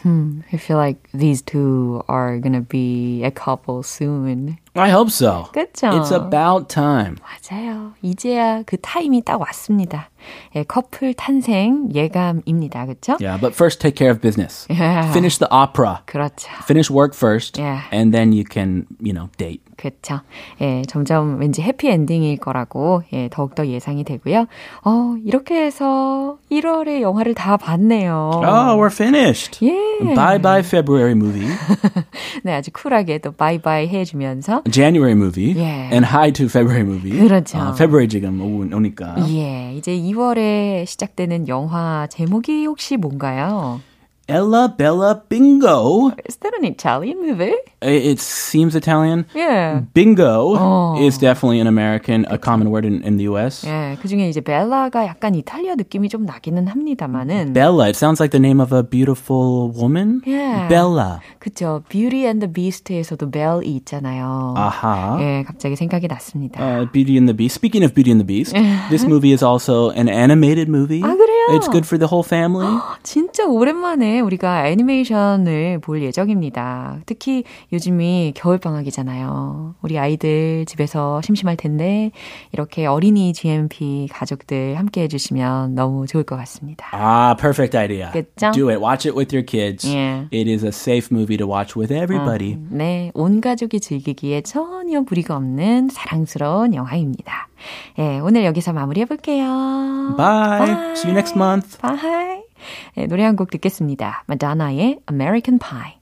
I 0.04 0.56
feel 0.56 0.76
like 0.76 1.08
these 1.12 1.42
two 1.42 2.04
are 2.06 2.38
gonna 2.38 2.60
be 2.60 3.24
a 3.24 3.30
couple 3.30 3.82
soon. 3.82 4.58
I 4.76 4.90
hope 4.90 5.10
so. 5.10 5.48
그쵸? 5.52 5.88
It's 5.90 6.12
about 6.12 6.68
time. 6.68 7.16
맞아요. 7.18 7.92
이제야 8.02 8.62
그 8.62 8.76
타임이 8.76 9.22
딱 9.24 9.40
왔습니다. 9.40 10.10
예, 10.54 10.62
커플 10.62 11.14
탄생 11.14 11.88
예감입니다. 11.92 12.86
그렇죠? 12.86 13.16
Yeah, 13.20 13.40
but 13.40 13.54
first 13.54 13.80
take 13.80 13.96
care 13.96 14.10
of 14.12 14.20
business. 14.20 14.66
Yeah. 14.70 15.10
Finish 15.12 15.38
the 15.38 15.48
opera. 15.50 16.02
그렇죠. 16.06 16.50
Finish 16.64 16.90
work 16.90 17.14
first. 17.14 17.58
Yeah. 17.58 17.82
And 17.90 18.12
then 18.14 18.32
you 18.32 18.44
can, 18.44 18.86
you 19.00 19.12
know, 19.12 19.28
date. 19.38 19.62
그렇죠. 19.81 20.21
예, 20.61 20.83
점점 20.87 21.39
왠지 21.39 21.61
해피 21.63 21.87
엔딩일 21.89 22.37
거라고 22.37 23.01
예, 23.13 23.29
더욱더 23.31 23.65
예상이 23.65 24.03
되고요. 24.03 24.45
어, 24.85 25.15
이렇게 25.25 25.55
해서 25.65 26.37
1월에 26.51 27.01
영화를 27.01 27.33
다 27.33 27.57
봤네요. 27.57 28.29
Oh, 28.35 28.77
we're 28.79 28.91
finished. 28.93 29.65
예. 29.65 29.73
Bye 30.15 30.39
bye 30.39 30.59
February 30.59 31.13
movie, 31.13 31.47
네, 32.43 32.53
아주 32.53 32.71
쿨하게 32.71 33.19
또 33.19 33.31
바이바이 33.31 33.87
해주면서 33.87 34.63
January 34.71 35.13
movie, 35.15 35.53
Yeah. 35.55 35.91
and 35.93 36.05
hi 36.05 36.31
to 36.33 36.45
February 36.45 36.83
movie. 36.87 37.17
그렇죠. 37.19 37.57
Uh, 37.57 37.73
February 37.75 38.07
지금 38.07 38.39
오- 38.41 38.75
오니까. 38.75 39.15
예, 39.29 39.73
이제 39.75 39.91
2월에 39.97 40.85
시작되는 40.85 41.47
영화 41.47 42.07
제목이 42.09 42.65
혹시 42.65 42.97
뭔가요? 42.97 43.81
Ella 44.30 44.74
Bella 44.76 45.22
Bingo. 45.28 46.10
Is 46.26 46.38
that 46.42 46.50
an 46.58 46.64
Italian 46.64 47.22
movie? 47.22 47.54
It 47.80 48.02
it 48.10 48.18
seems 48.18 48.74
Italian. 48.74 49.24
예. 49.36 49.86
Bingo 49.94 50.56
Oh. 50.58 50.98
is 50.98 51.16
definitely 51.16 51.60
an 51.60 51.68
American, 51.68 52.26
a 52.28 52.36
common 52.36 52.70
word 52.72 52.84
in, 52.84 53.04
in 53.06 53.18
the 53.18 53.30
U.S. 53.30 53.62
예, 53.64 53.96
그 54.02 54.08
중에 54.08 54.28
이제 54.28 54.40
벨라가 54.40 55.06
약간 55.06 55.36
이탈리아 55.36 55.76
느낌이 55.76 56.08
좀 56.08 56.24
나기는 56.26 56.66
합니다만은. 56.66 57.52
Bella, 57.52 57.86
it 57.86 57.94
sounds 57.94 58.18
like 58.18 58.32
the 58.32 58.40
name 58.42 58.58
of 58.60 58.72
a 58.74 58.82
beautiful 58.82 59.70
woman. 59.70 60.22
Yeah. 60.26 60.66
Bella. 60.66 61.20
그쵸. 61.38 61.84
Beauty 61.88 62.26
and 62.26 62.40
the 62.42 62.50
Beast에서도 62.52 63.30
벨이 63.30 63.76
있잖아요. 63.86 64.54
Aha. 64.56 65.18
예, 65.20 65.44
갑자기 65.46 65.76
생각이 65.76 66.08
났습니다. 66.08 66.58
Uh, 66.58 66.90
Beauty 66.90 67.14
and 67.16 67.28
the 67.30 67.36
Beast. 67.36 67.54
Speaking 67.54 67.84
of 67.86 67.94
Beauty 67.94 68.10
and 68.10 68.18
the 68.18 68.26
Beast, 68.26 68.50
this 68.90 69.06
movie 69.06 69.30
is 69.30 69.44
also 69.46 69.90
an 69.94 70.08
animated 70.08 70.66
movie. 70.68 71.02
아, 71.06 71.14
그래 71.14 71.29
요? 71.49 71.55
It's 71.55 71.69
good 71.71 71.85
for 71.85 71.97
the 71.97 72.07
whole 72.09 72.25
family. 72.25 72.79
진짜 73.03 73.45
오랜만에 73.45 74.19
우리가 74.19 74.67
애니메이션을 74.67 75.79
볼 75.79 76.01
예정입니다. 76.01 76.99
특히 77.05 77.43
요즘이 77.73 78.33
겨울 78.35 78.57
방학이잖아요. 78.57 79.75
우리 79.81 79.97
아이들 79.97 80.65
집에서 80.65 81.21
심심할 81.21 81.57
텐데, 81.57 82.11
이렇게 82.51 82.85
어린이 82.85 83.33
GMP 83.33 84.07
가족들 84.11 84.77
함께 84.77 85.01
해주시면 85.03 85.75
너무 85.75 86.07
좋을 86.07 86.23
것 86.23 86.35
같습니다. 86.37 86.87
Ah, 86.93 87.35
perfect 87.39 87.77
idea. 87.77 88.11
그쵸? 88.11 88.51
Do 88.51 88.69
it. 88.69 88.81
Watch 88.81 89.07
it 89.07 89.17
with 89.17 89.35
your 89.35 89.45
kids. 89.45 89.87
Yeah. 89.87 90.27
It 90.31 90.49
is 90.49 90.63
a 90.63 90.71
safe 90.71 91.09
movie 91.11 91.37
to 91.37 91.47
watch 91.47 91.77
with 91.77 91.93
everybody. 91.93 92.57
네, 92.69 93.11
온 93.13 93.41
가족이 93.41 93.79
즐기기에 93.79 94.41
전혀 94.41 95.01
무리가 95.01 95.35
없는 95.35 95.89
사랑스러운 95.89 96.73
영화입니다. 96.73 97.47
예, 97.99 98.19
오늘 98.19 98.43
여기서 98.45 98.73
마무리해볼게요. 98.73 100.15
Bye. 100.17 100.69
See 100.95 101.09
you 101.09 101.11
next 101.11 101.35
month. 101.37 101.77
Bye. 101.79 102.41
네, 102.95 103.07
노래 103.07 103.23
한 103.23 103.35
곡 103.35 103.49
듣겠습니다. 103.51 104.23
마돈나의 104.27 104.99
American 105.11 105.59
Pie. 105.59 105.95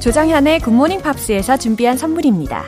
조정현의 0.00 0.60
굿모닝 0.60 1.00
팝스에서 1.00 1.56
준비한 1.56 1.96
선물입니다. 1.96 2.64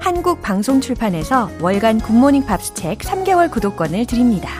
한국 0.00 0.40
방송 0.40 0.80
출판에서 0.80 1.50
월간 1.60 1.98
굿모닝 2.00 2.46
팝스 2.46 2.74
책 2.74 2.98
3개월 2.98 3.50
구독권을 3.50 4.06
드립니다. 4.06 4.50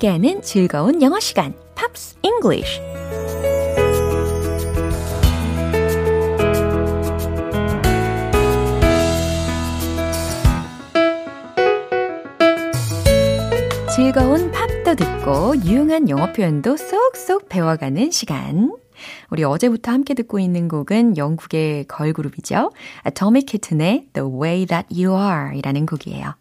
함께하는 0.00 0.40
즐거운 0.40 1.02
영어 1.02 1.20
시간, 1.20 1.54
Pops 1.74 2.16
English. 2.22 2.80
즐거운 13.94 14.50
팝도 14.50 14.94
듣고 14.94 15.56
유용한 15.64 16.08
영어 16.08 16.32
표현도 16.32 16.76
쏙쏙 16.78 17.48
배워가는 17.48 18.10
시간. 18.10 18.74
우리 19.30 19.44
어제부터 19.44 19.92
함께 19.92 20.14
듣고 20.14 20.38
있는 20.38 20.68
곡은 20.68 21.18
영국의 21.18 21.84
걸그룹이죠. 21.86 22.72
Atomic 23.06 23.46
Kitten의 23.46 24.08
The 24.14 24.28
Way 24.28 24.66
That 24.66 24.88
You 24.92 25.14
Are 25.14 25.58
이라는 25.58 25.84
곡이에요. 25.86 26.34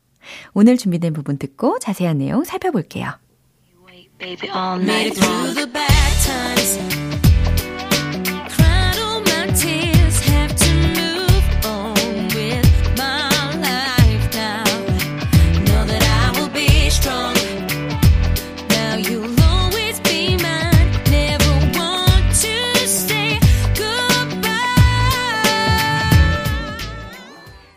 오늘 0.53 0.77
준비된 0.77 1.13
부분 1.13 1.37
듣고 1.37 1.77
자세한 1.79 2.19
내용 2.19 2.43
살펴볼게요. 2.45 3.11
Baby, 4.19 4.49
all 4.49 4.77
night 4.77 5.15
through 5.15 5.53
the 5.53 5.65
bad 5.65 6.23
times. 6.25 6.79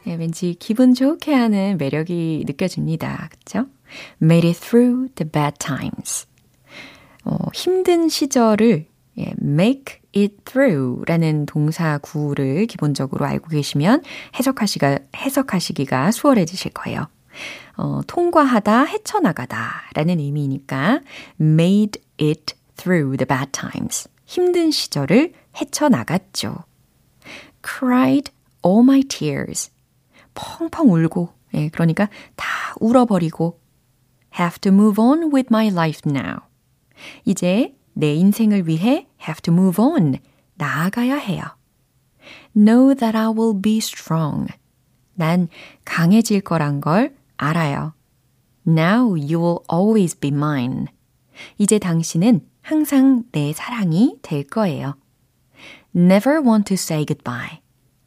왠지 0.05 0.55
기분 0.59 0.95
좋게 0.95 1.33
하는 1.35 1.77
매력이 1.79 2.45
느껴집니다. 2.47 3.29
그쵸? 3.31 3.67
Made 4.21 4.49
it 4.49 4.61
through 4.61 5.09
the 5.15 5.29
bad 5.29 5.57
times. 5.59 6.27
어, 7.25 7.37
힘든 7.55 8.09
시절을 8.09 8.87
예, 9.19 9.35
make 9.43 10.01
it 10.17 10.37
through 10.45 11.05
라는 11.07 11.45
동사 11.47 11.99
구를 11.99 12.67
기본적으로 12.67 13.27
알고 13.27 13.49
계시면 13.49 14.03
해석하시가, 14.39 14.99
해석하시기가 15.17 16.11
수월해지실 16.13 16.73
거예요. 16.73 17.07
어, 17.77 18.01
통과하다, 18.07 18.85
헤쳐나가다 18.85 19.91
라는 19.95 20.19
의미니까 20.19 21.01
made 21.41 22.01
it 22.21 22.55
through 22.77 23.17
the 23.17 23.27
bad 23.27 23.53
times. 23.53 24.09
힘든 24.25 24.71
시절을 24.71 25.33
헤쳐나갔죠. 25.61 26.65
cried 27.63 28.33
all 28.65 28.83
my 28.83 29.03
tears. 29.03 29.71
펑펑 30.35 30.91
울고, 30.91 31.35
예, 31.55 31.69
그러니까 31.69 32.09
다 32.37 32.47
울어버리고, 32.81 33.61
have 34.39 34.59
to 34.61 34.73
move 34.73 35.03
on 35.03 35.25
with 35.35 35.49
my 35.51 35.69
life 35.69 36.01
now. 36.07 36.52
이제 37.25 37.75
내 37.95 38.15
인생을 38.15 38.67
위해 38.67 39.07
have 39.21 39.41
to 39.43 39.53
move 39.53 39.83
on. 39.83 40.19
나아가야 40.55 41.17
해요. 41.17 41.43
Know 42.55 42.95
that 42.95 43.17
I 43.17 43.27
will 43.27 43.61
be 43.61 43.79
strong. 43.79 44.53
난 45.15 45.49
강해질 45.85 46.41
거란 46.43 46.81
걸 46.81 47.15
알아요. 47.37 47.95
Now 48.67 49.11
you 49.11 49.39
will 49.39 49.59
always 49.73 50.19
be 50.19 50.29
mine. 50.29 50.87
이제 51.59 51.79
당신은 51.79 52.47
항상 52.61 53.25
내 53.33 53.53
사랑이 53.53 54.19
될 54.23 54.45
거예요. 54.45 54.97
Never 55.95 56.41
want 56.41 56.65
to 56.69 56.75
say 56.75 57.05
goodbye. 57.05 57.61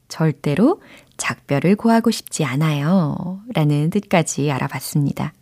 절대로 0.07 0.81
작별을 1.17 1.75
고하고 1.75 2.11
싶지 2.11 2.45
않아요. 2.45 3.41
라는 3.53 3.89
뜻까지 3.89 4.51
알아봤습니다. 4.51 5.33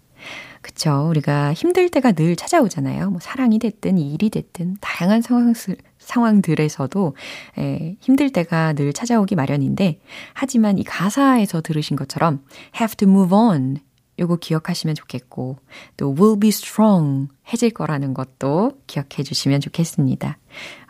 그쵸. 0.64 1.08
우리가 1.10 1.54
힘들 1.54 1.90
때가 1.90 2.14
늘 2.14 2.36
찾아오잖아요. 2.38 3.12
뭐 3.12 3.20
사랑이 3.22 3.60
됐든 3.60 3.98
일이 3.98 4.30
됐든 4.30 4.78
다양한 4.80 5.22
상황, 5.22 5.54
상황들에서도 6.00 7.16
에, 7.60 7.98
힘들 8.00 8.32
때가 8.32 8.74
늘 8.74 8.94
찾아오기 8.94 9.36
마련인데 9.36 10.00
하지만 10.34 10.80
이 10.80 10.84
가사에서 10.84 11.62
들으신 11.62 11.98
것처럼 11.98 12.44
have 12.76 12.96
to 12.96 13.08
move 13.08 13.38
on 13.38 13.78
요거 14.20 14.38
기억하시면 14.38 14.96
좋겠고 14.96 15.58
또 15.98 16.16
will 16.18 16.40
be 16.40 16.48
strong 16.48 17.28
해질 17.52 17.72
거라는 17.72 18.14
것도 18.14 18.80
기억해 18.88 19.24
주시면 19.24 19.60
좋겠습니다. 19.60 20.38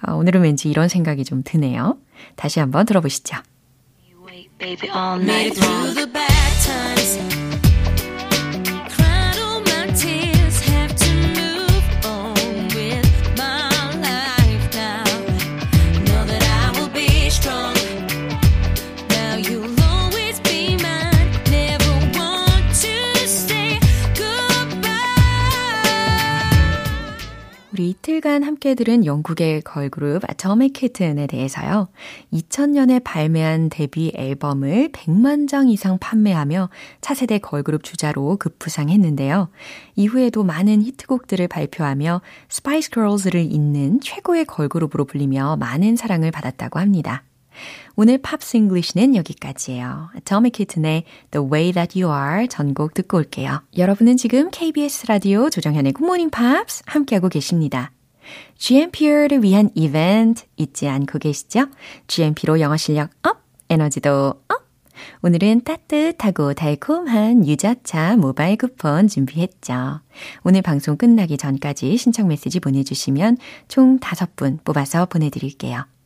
아, 0.02 0.14
오늘은 0.14 0.42
왠지 0.42 0.70
이런 0.70 0.88
생각이 0.88 1.26
좀 1.26 1.42
드네요. 1.44 1.98
다시 2.36 2.60
한번 2.60 2.86
들어보시죠. 2.86 3.38
우리 27.74 27.90
이틀간 27.90 28.44
함께 28.44 28.76
들은 28.76 29.04
영국의 29.04 29.64
걸그룹 29.64 30.30
Atomic 30.30 30.74
Kitten에 30.74 31.26
대해서요. 31.26 31.88
2000년에 32.32 33.04
발매한 33.04 33.70
데뷔 33.70 34.12
앨범을 34.16 34.90
100만 34.92 35.48
장 35.48 35.70
이상 35.70 35.98
판매하며 35.98 36.70
차세대 37.02 37.40
걸그룹 37.40 37.84
주자로 37.84 38.38
급부상했는데요. 38.38 39.50
이후에도 39.96 40.44
많은 40.44 40.84
히트곡들을 40.84 41.48
발표하며 41.48 42.22
스파이스 42.48 42.92
걸즈를 42.92 43.42
잇는 43.42 44.02
최고의 44.02 44.46
걸그룹으로 44.46 45.06
불리며 45.06 45.56
많은 45.56 45.96
사랑을 45.96 46.30
받았다고 46.30 46.78
합니다. 46.78 47.24
오늘 47.96 48.18
Pops 48.18 48.58
English는 48.58 49.16
여기까지예요. 49.16 50.10
Atomic 50.16 50.52
Kitten의 50.66 51.04
The 51.32 51.48
Way 51.48 51.74
That 51.74 52.02
You 52.02 52.16
Are 52.16 52.48
전곡 52.48 52.94
듣고 52.94 53.18
올게요. 53.18 53.62
여러분은 53.78 54.18
지금 54.18 54.50
KBS 54.52 55.08
라디오 55.08 55.50
조정현의 55.50 55.94
Morning 56.00 56.32
Pops 56.32 56.84
함께하고 56.86 57.30
계십니다. 57.30 57.92
GMP를 58.58 59.44
위한 59.44 59.70
이벤트 59.76 60.44
잊지 60.56 60.88
않고 60.88 61.20
계시죠? 61.20 61.68
GMP로 62.08 62.60
영어 62.60 62.78
실력 62.78 63.10
up, 63.24 63.42
에너지도 63.70 64.42
up! 64.48 64.64
오늘은 65.22 65.64
따뜻하고 65.64 66.54
달콤한 66.54 67.48
유자차 67.48 68.16
모바일 68.16 68.58
쿠폰 68.58 69.08
준비했죠. 69.08 70.02
오늘 70.44 70.62
방송 70.62 70.98
끝나기 70.98 71.38
전까지 71.38 71.98
신청 71.98 72.28
메시지 72.28 72.60
보내주시면 72.60 73.38
총 73.68 74.00
5분 74.00 74.64
뽑아서 74.64 75.06
보내드릴게요. 75.08 75.86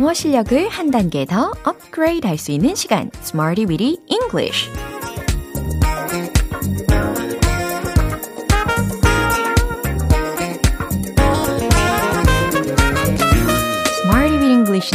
영어 0.00 0.14
실력을 0.14 0.66
한 0.70 0.90
단계 0.90 1.26
더 1.26 1.52
업그레이드 1.62 2.26
할 2.26 2.38
수 2.38 2.52
있는 2.52 2.74
시간, 2.74 3.10
Smarty 3.22 3.68
Weedy 3.68 3.98
English. 4.08 4.70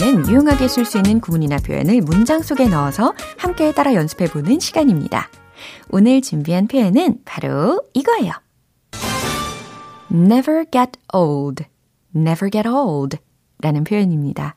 는 0.01 0.27
유용하게 0.27 0.67
쓸 0.67 0.83
수 0.83 0.97
있는 0.97 1.19
구문이나 1.19 1.57
표현을 1.57 2.01
문장 2.01 2.41
속에 2.41 2.67
넣어서 2.67 3.13
함께 3.37 3.71
따라 3.71 3.93
연습해 3.93 4.25
보는 4.25 4.59
시간입니다. 4.59 5.29
오늘 5.91 6.21
준비한 6.21 6.67
표현은 6.67 7.19
바로 7.23 7.83
이거예요. 7.93 8.31
never 10.11 10.65
get 10.71 10.93
old, 11.13 11.63
never 12.15 12.49
get 12.49 12.67
old 12.67 13.19
라는 13.61 13.83
표현입니다. 13.83 14.55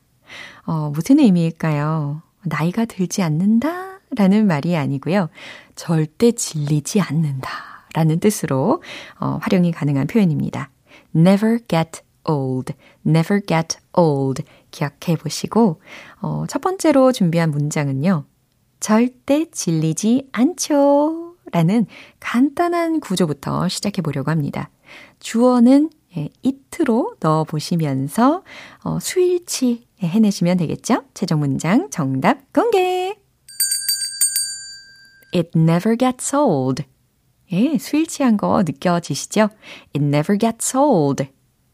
어, 0.65 0.91
무슨 0.95 1.19
의미일까요? 1.19 2.23
나이가 2.45 2.85
들지 2.85 3.23
않는다? 3.23 4.01
라는 4.17 4.47
말이 4.47 4.77
아니고요. 4.77 5.29
절대 5.75 6.33
질리지 6.33 7.01
않는다. 7.01 7.51
라는 7.95 8.21
뜻으로 8.21 8.83
어, 9.21 9.39
활용이 9.43 9.73
가능한 9.73 10.07
표현입니다. 10.07 10.71
never 11.15 11.59
get 11.69 12.03
old, 12.25 12.73
never 13.07 13.41
get 13.47 13.79
old 13.97 14.43
기억해 14.71 15.17
보시고 15.17 15.81
어, 16.21 16.45
첫 16.49 16.61
번째로 16.61 17.13
준비한 17.13 17.51
문장은요. 17.51 18.25
절대 18.81 19.47
질리지 19.51 20.29
않죠. 20.33 21.35
라는 21.51 21.87
간단한 22.21 23.01
구조부터 23.01 23.69
시작해 23.69 24.03
보려고 24.03 24.31
합니다. 24.31 24.71
주어는 25.19 25.91
예, 26.19 26.29
it로 26.45 27.15
넣어 27.21 27.45
보시면서 27.45 28.43
어, 28.83 28.99
수일치 29.01 29.87
해내시면 30.01 30.57
되겠죠? 30.57 31.05
최종 31.15 31.41
문장 31.41 31.89
정답 31.91 32.53
공개! 32.53 33.17
It 35.33 35.51
never 35.55 35.97
gets 35.97 36.35
old. 36.35 36.85
예, 37.53 37.79
수일치한 37.79 38.37
거 38.37 38.63
느껴지시죠? 38.65 39.49
It 39.95 40.05
never 40.05 40.37
gets 40.39 40.77
old. 40.77 41.29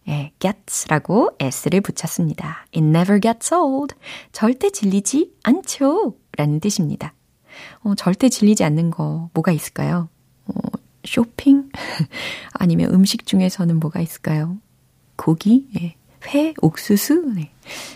예, 0.08 0.32
gets라고 0.38 1.30
s를 1.40 1.80
붙였습니다. 1.80 2.66
It 2.74 2.80
never 2.86 3.20
gets 3.20 3.54
old. 3.54 3.94
절대 4.32 4.70
질리지 4.70 5.32
않죠. 5.42 6.16
라는 6.36 6.60
뜻입니다. 6.60 7.14
어, 7.82 7.94
절대 7.94 8.28
질리지 8.28 8.64
않는 8.64 8.90
거 8.90 9.30
뭐가 9.32 9.52
있을까요? 9.52 10.08
어, 10.46 10.52
쇼핑? 11.04 11.70
아니면 12.52 12.92
음식 12.92 13.26
중에서는 13.26 13.78
뭐가 13.80 14.00
있을까요? 14.00 14.58
고기? 15.16 15.68
예. 15.80 15.94
회, 16.28 16.54
옥수수? 16.62 17.32
네. 17.34 17.50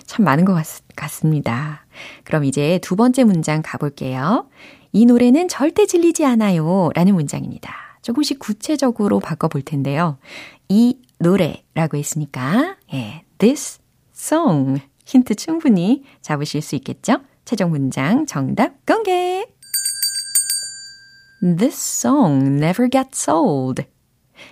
참 0.05 0.25
많은 0.25 0.45
것 0.45 0.53
같, 0.55 0.67
같습니다. 0.97 1.87
그럼 2.25 2.45
이제 2.45 2.79
두 2.83 2.95
번째 2.97 3.25
문장 3.25 3.63
가볼게요. 3.65 4.49
이 4.93 5.07
노래는 5.07 5.49
절대 5.49 5.87
질리지 5.87 6.25
않아요. 6.25 6.91
라는 6.95 7.15
문장입니다. 7.15 7.73
조금씩 8.03 8.39
구체적으로 8.39 9.21
바꿔볼 9.21 9.63
텐데요. 9.63 10.19
이 10.69 10.99
노래라고 11.19 11.97
했으니까, 11.97 12.77
예, 12.93 13.25
this 13.39 13.81
song. 14.15 14.81
힌트 15.07 15.37
충분히 15.37 16.05
잡으실 16.21 16.61
수 16.61 16.77
있겠죠? 16.77 17.21
최종 17.45 17.71
문장 17.71 18.27
정답 18.27 18.85
공개! 18.85 19.47
This 21.41 21.77
song 21.77 22.57
never 22.57 22.89
gets 22.91 23.31
old. 23.31 23.85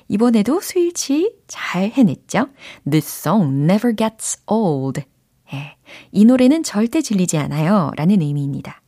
이번에도 0.09 0.61
스위치 0.61 1.33
잘 1.46 1.90
해냈죠? 1.90 2.49
This 2.88 3.07
song 3.07 3.64
never 3.64 3.94
gets 3.94 4.40
old. 4.46 5.03
예, 5.53 5.77
이 6.12 6.25
노래는 6.25 6.62
절대 6.62 7.01
질리지 7.01 7.38
않아요. 7.38 7.92
라는 7.96 8.20
의미입니다. 8.20 8.83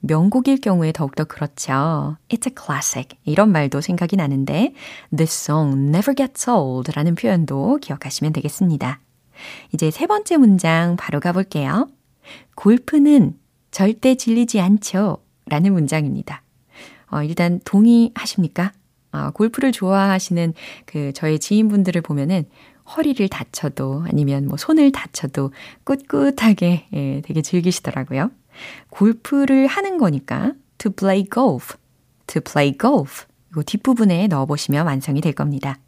명곡일 0.00 0.60
경우에 0.60 0.92
더욱더 0.92 1.24
그렇죠. 1.24 2.16
It's 2.28 2.46
a 2.46 2.54
classic. 2.56 3.16
이런 3.24 3.50
말도 3.52 3.80
생각이 3.80 4.16
나는데 4.16 4.74
This 5.16 5.44
song 5.44 5.88
never 5.88 6.14
gets 6.14 6.48
old 6.48 6.92
라는 6.92 7.14
표현도 7.14 7.78
기억하시면 7.80 8.32
되겠습니다. 8.32 9.00
이제 9.72 9.90
세 9.90 10.06
번째 10.06 10.36
문장 10.36 10.96
바로 10.96 11.20
가볼게요. 11.20 11.88
골프는 12.54 13.36
절대 13.70 14.14
질리지 14.14 14.60
않죠. 14.60 15.18
라는 15.46 15.72
문장입니다. 15.72 16.43
어, 17.14 17.22
일단 17.22 17.60
동의하십니까? 17.64 18.72
어, 19.12 19.30
골프를 19.30 19.70
좋아하시는 19.70 20.52
그 20.84 21.12
저의 21.12 21.38
지인분들을 21.38 22.00
보면은 22.02 22.44
허리를 22.96 23.26
다쳐도 23.28 24.04
아니면 24.08 24.46
뭐 24.46 24.56
손을 24.56 24.90
다쳐도 24.90 25.52
꿋꿋하게 25.84 26.88
예, 26.92 27.22
되게 27.24 27.40
즐기시더라고요. 27.40 28.30
골프를 28.90 29.68
하는 29.68 29.96
거니까 29.96 30.52
to 30.78 30.90
play 30.90 31.24
golf, 31.32 31.76
to 32.26 32.42
play 32.42 32.76
golf 32.76 33.26
이거 33.52 33.62
뒷부분에 33.62 34.26
넣어보시면 34.26 34.84
완성이 34.84 35.20
될 35.20 35.32
겁니다. 35.32 35.78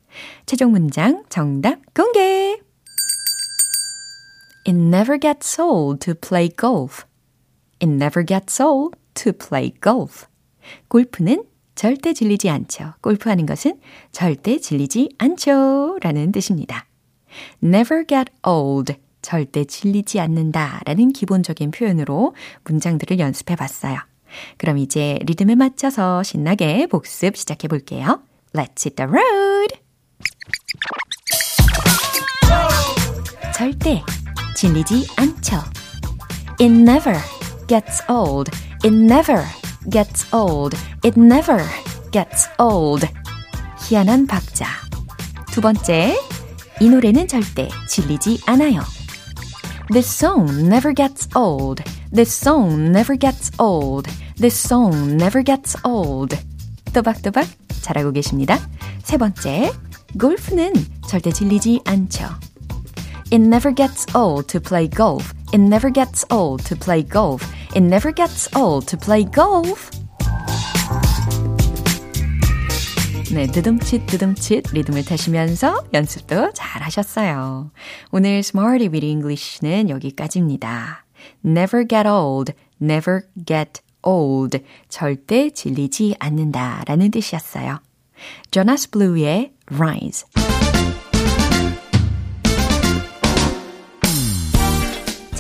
최종 0.47 0.71
문장 0.71 1.25
정답 1.29 1.81
공개! 1.93 2.61
It 4.65 4.77
never 4.77 5.19
gets 5.19 5.61
old 5.61 5.99
to 6.07 6.15
play 6.15 6.49
golf. 6.49 7.05
It 7.81 7.91
never 7.91 8.25
gets 8.25 8.61
old 8.63 8.97
to 9.15 9.33
play 9.33 9.73
golf. 9.81 10.27
골프는 10.89 11.45
절대 11.75 12.13
질리지 12.13 12.49
않죠. 12.49 12.95
골프하는 13.03 13.47
것은 13.47 13.79
절대 14.11 14.59
질리지 14.59 15.11
않죠. 15.19 15.99
라는 16.01 16.33
뜻입니다. 16.33 16.87
never 17.63 18.05
get 18.07 18.33
old. 18.47 18.95
절대 19.23 19.65
질리지 19.65 20.21
않는다. 20.21 20.81
라는 20.87 21.13
기본적인 21.13 21.71
표현으로 21.73 22.35
문장들을 22.65 23.19
연습해 23.19 23.57
봤어요. 23.57 23.99
그럼 24.57 24.79
이제 24.79 25.19
리듬에 25.23 25.55
맞춰서 25.55 26.23
신나게 26.23 26.87
복습 26.87 27.37
시작해 27.37 27.69
볼게요. 27.69 28.23
Let's 28.53 28.87
hit 28.87 28.97
the 28.97 29.11
road! 29.11 29.75
절대 33.55 34.03
질리지 34.57 35.07
않죠. 35.17 35.57
It 36.61 36.73
never 36.73 37.19
gets 37.69 38.03
old. 38.09 38.51
It 38.85 38.95
never 38.95 39.43
gets 39.91 40.27
old. 40.33 40.77
It 41.05 41.19
never 41.19 41.63
gets 42.11 42.49
old. 42.59 43.07
희한한 43.89 44.27
박자. 44.27 44.67
두 45.53 45.61
번째, 45.61 46.17
이 46.81 46.89
노래는 46.89 47.29
절대 47.29 47.69
질리지 47.89 48.41
않아요. 48.47 48.83
This 49.93 50.09
song 50.09 50.51
never 50.67 50.93
gets 50.95 51.29
old. 51.37 51.83
This 52.13 52.33
song 52.33 52.91
never 52.91 53.19
gets 53.19 53.51
old. 53.59 54.11
This 54.37 54.57
song 54.57 55.15
never 55.15 55.43
gets 55.45 55.77
old. 55.85 56.37
또박또박 56.93 57.47
잘하고 57.83 58.13
계십니다. 58.13 58.59
세 59.05 59.17
번째, 59.17 59.73
골프는 60.19 60.73
절대 61.07 61.31
질리지 61.31 61.83
않죠. 61.85 62.27
It 63.32 63.42
never 63.42 63.74
gets 63.74 64.06
old 64.16 64.48
to 64.48 64.60
play 64.60 64.90
golf. 64.90 65.34
It 65.54 65.62
never 65.62 65.92
gets 65.92 66.26
old 66.30 66.64
to 66.66 66.76
play 66.76 67.04
golf. 67.04 67.44
It 67.76 67.82
never 67.82 68.14
gets 68.14 68.50
old 68.56 68.88
to 68.88 68.98
play 69.00 69.26
golf. 69.26 69.90
네, 73.34 73.48
드듬칫 73.48 74.08
드듬칫 74.08 74.74
리듬을 74.74 75.06
타시면서 75.06 75.86
연습도 75.94 76.52
잘 76.54 76.82
하셨어요. 76.82 77.72
오늘 78.12 78.40
Smarty 78.40 78.90
with 78.90 79.06
English는 79.06 79.90
여기까지입니다. 79.90 81.06
Never 81.46 81.88
get 81.88 82.10
old, 82.10 82.54
never 82.82 83.22
get 83.48 83.82
old. 84.04 84.60
절대 84.90 85.50
질리지 85.50 86.16
않는다 86.20 86.84
라는 86.86 87.10
뜻이었어요. 87.10 87.80
Jonas 88.52 88.90
Blue의 88.92 89.54
Rise. 89.72 90.26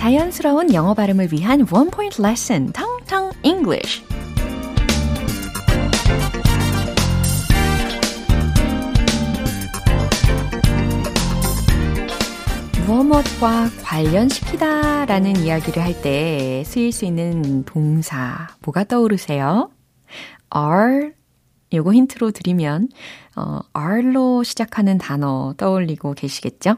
자연스러운 0.06 0.72
영어 0.72 0.94
발음을 0.94 1.32
위한 1.32 1.66
원 1.68 1.90
포인트 1.90 2.22
레슨, 2.22 2.70
텅텅 2.70 3.32
English. 3.42 4.04
무엇과 12.86 13.68
관련시키다 13.82 15.06
라는 15.06 15.36
이야기를 15.38 15.82
할 15.82 16.00
때 16.00 16.62
쓰일 16.64 16.92
수 16.92 17.04
있는 17.04 17.64
동사, 17.64 18.46
뭐가 18.64 18.84
떠오르세요? 18.84 19.72
are, 20.56 21.10
요거 21.72 21.92
힌트로 21.92 22.30
드리면, 22.30 22.90
어, 23.34 23.58
are로 23.76 24.44
시작하는 24.44 24.98
단어 24.98 25.52
떠올리고 25.56 26.14
계시겠죠? 26.14 26.76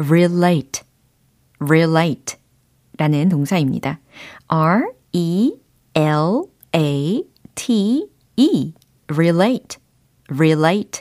relate, 0.00 0.82
relate 1.60 2.39
라는 3.00 3.30
동사입니다. 3.30 3.98
R, 4.48 4.92
E, 5.12 5.54
L, 5.94 6.42
A, 6.76 7.24
T, 7.54 8.06
E, 8.36 8.72
relate, 9.10 9.78
relate, 10.30 11.00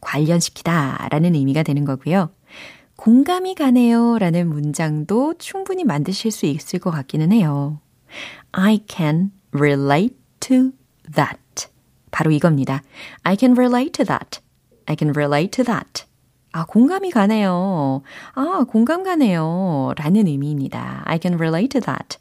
관련시키다 0.00 1.08
라는 1.10 1.34
의미가 1.34 1.62
되는 1.62 1.84
거고요. 1.84 2.30
공감이 2.96 3.54
가네요 3.54 4.18
라는 4.18 4.48
문장도 4.48 5.34
충분히 5.38 5.84
만드실 5.84 6.30
수 6.30 6.46
있을 6.46 6.78
것 6.78 6.90
같기는 6.90 7.30
해요. 7.30 7.78
I 8.52 8.80
can 8.88 9.30
relate 9.52 10.16
to 10.40 10.70
that. 11.14 11.68
바로 12.10 12.30
이겁니다. 12.30 12.82
I 13.22 13.36
can 13.38 13.52
relate 13.52 13.92
to 13.92 14.06
that. 14.06 14.40
I 14.86 14.96
can 14.98 15.12
relate 15.14 15.50
to 15.50 15.64
that. 15.64 16.06
아, 16.54 16.64
공감이 16.64 17.10
가네요. 17.10 18.02
아, 18.34 18.64
공감 18.68 19.02
가네요. 19.02 19.92
라는 19.96 20.28
의미입니다. 20.28 21.02
I 21.04 21.18
can 21.20 21.34
relate 21.34 21.68
to 21.70 21.80
that. 21.80 22.16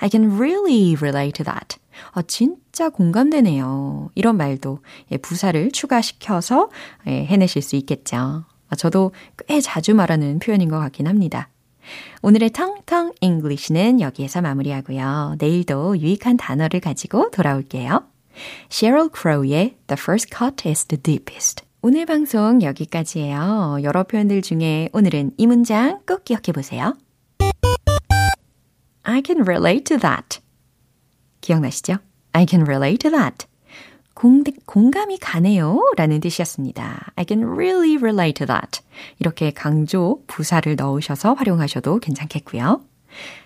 I 0.00 0.10
can 0.10 0.36
really 0.36 0.94
relate 1.00 1.42
to 1.42 1.44
that. 1.50 1.78
아, 2.12 2.20
진짜 2.20 2.90
공감되네요. 2.90 4.10
이런 4.14 4.36
말도 4.36 4.80
예, 5.12 5.16
부사를 5.16 5.72
추가시켜서 5.72 6.68
예, 7.06 7.24
해내실 7.24 7.62
수 7.62 7.74
있겠죠. 7.76 8.44
아, 8.68 8.76
저도 8.76 9.12
꽤 9.48 9.62
자주 9.62 9.94
말하는 9.94 10.40
표현인 10.40 10.68
것 10.68 10.78
같긴 10.78 11.06
합니다. 11.06 11.48
오늘의 12.20 12.50
텅텅 12.50 13.12
English는 13.22 14.02
여기에서 14.02 14.42
마무리하고요. 14.42 15.36
내일도 15.38 15.98
유익한 15.98 16.36
단어를 16.36 16.80
가지고 16.80 17.30
돌아올게요. 17.30 18.04
Sheryl 18.70 19.08
Crow의 19.08 19.76
The 19.86 19.98
First 19.98 20.36
Cut 20.36 20.68
is 20.68 20.84
the 20.84 21.02
Deepest. 21.02 21.69
오늘 21.82 22.04
방송 22.04 22.60
여기까지예요. 22.60 23.78
여러 23.82 24.04
표현들 24.04 24.42
중에 24.42 24.90
오늘은 24.92 25.30
이 25.38 25.46
문장 25.46 26.00
꼭 26.06 26.24
기억해 26.24 26.52
보세요. 26.52 26.94
I 29.02 29.22
can 29.24 29.40
relate 29.40 29.84
to 29.84 29.96
that. 29.96 30.40
기억나시죠? 31.40 31.96
I 32.32 32.44
can 32.46 32.66
relate 32.66 32.98
to 32.98 33.10
that. 33.10 33.46
공, 34.12 34.44
공감이 34.66 35.16
가네요. 35.20 35.80
라는 35.96 36.20
뜻이었습니다. 36.20 37.12
I 37.16 37.24
can 37.26 37.44
really 37.44 37.96
relate 37.96 38.34
to 38.34 38.46
that. 38.46 38.82
이렇게 39.18 39.50
강조, 39.50 40.22
부사를 40.26 40.76
넣으셔서 40.76 41.32
활용하셔도 41.32 41.98
괜찮겠고요. 42.00 42.84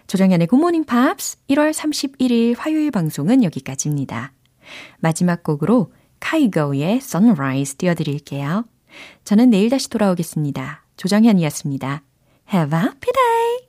조정현의 0.09 0.49
Good 0.49 0.61
Morning 0.61 0.87
Pops 0.87 1.39
1월 1.51 1.73
31일 1.73 2.57
화요일 2.59 2.91
방송은 2.91 3.45
여기까지입니다. 3.45 4.33
마지막 4.99 5.45
곡으로 5.45 5.93
카이거의 6.25 6.97
Sunrise 6.97 7.77
띄워드릴게요. 7.77 8.65
저는 9.25 9.51
내일 9.51 9.69
다시 9.69 9.91
돌아오겠습니다. 9.91 10.85
조정현이었습니다. 10.97 12.03
Have 12.53 12.79
a 12.79 12.83
happy 12.83 13.13
day! 13.13 13.65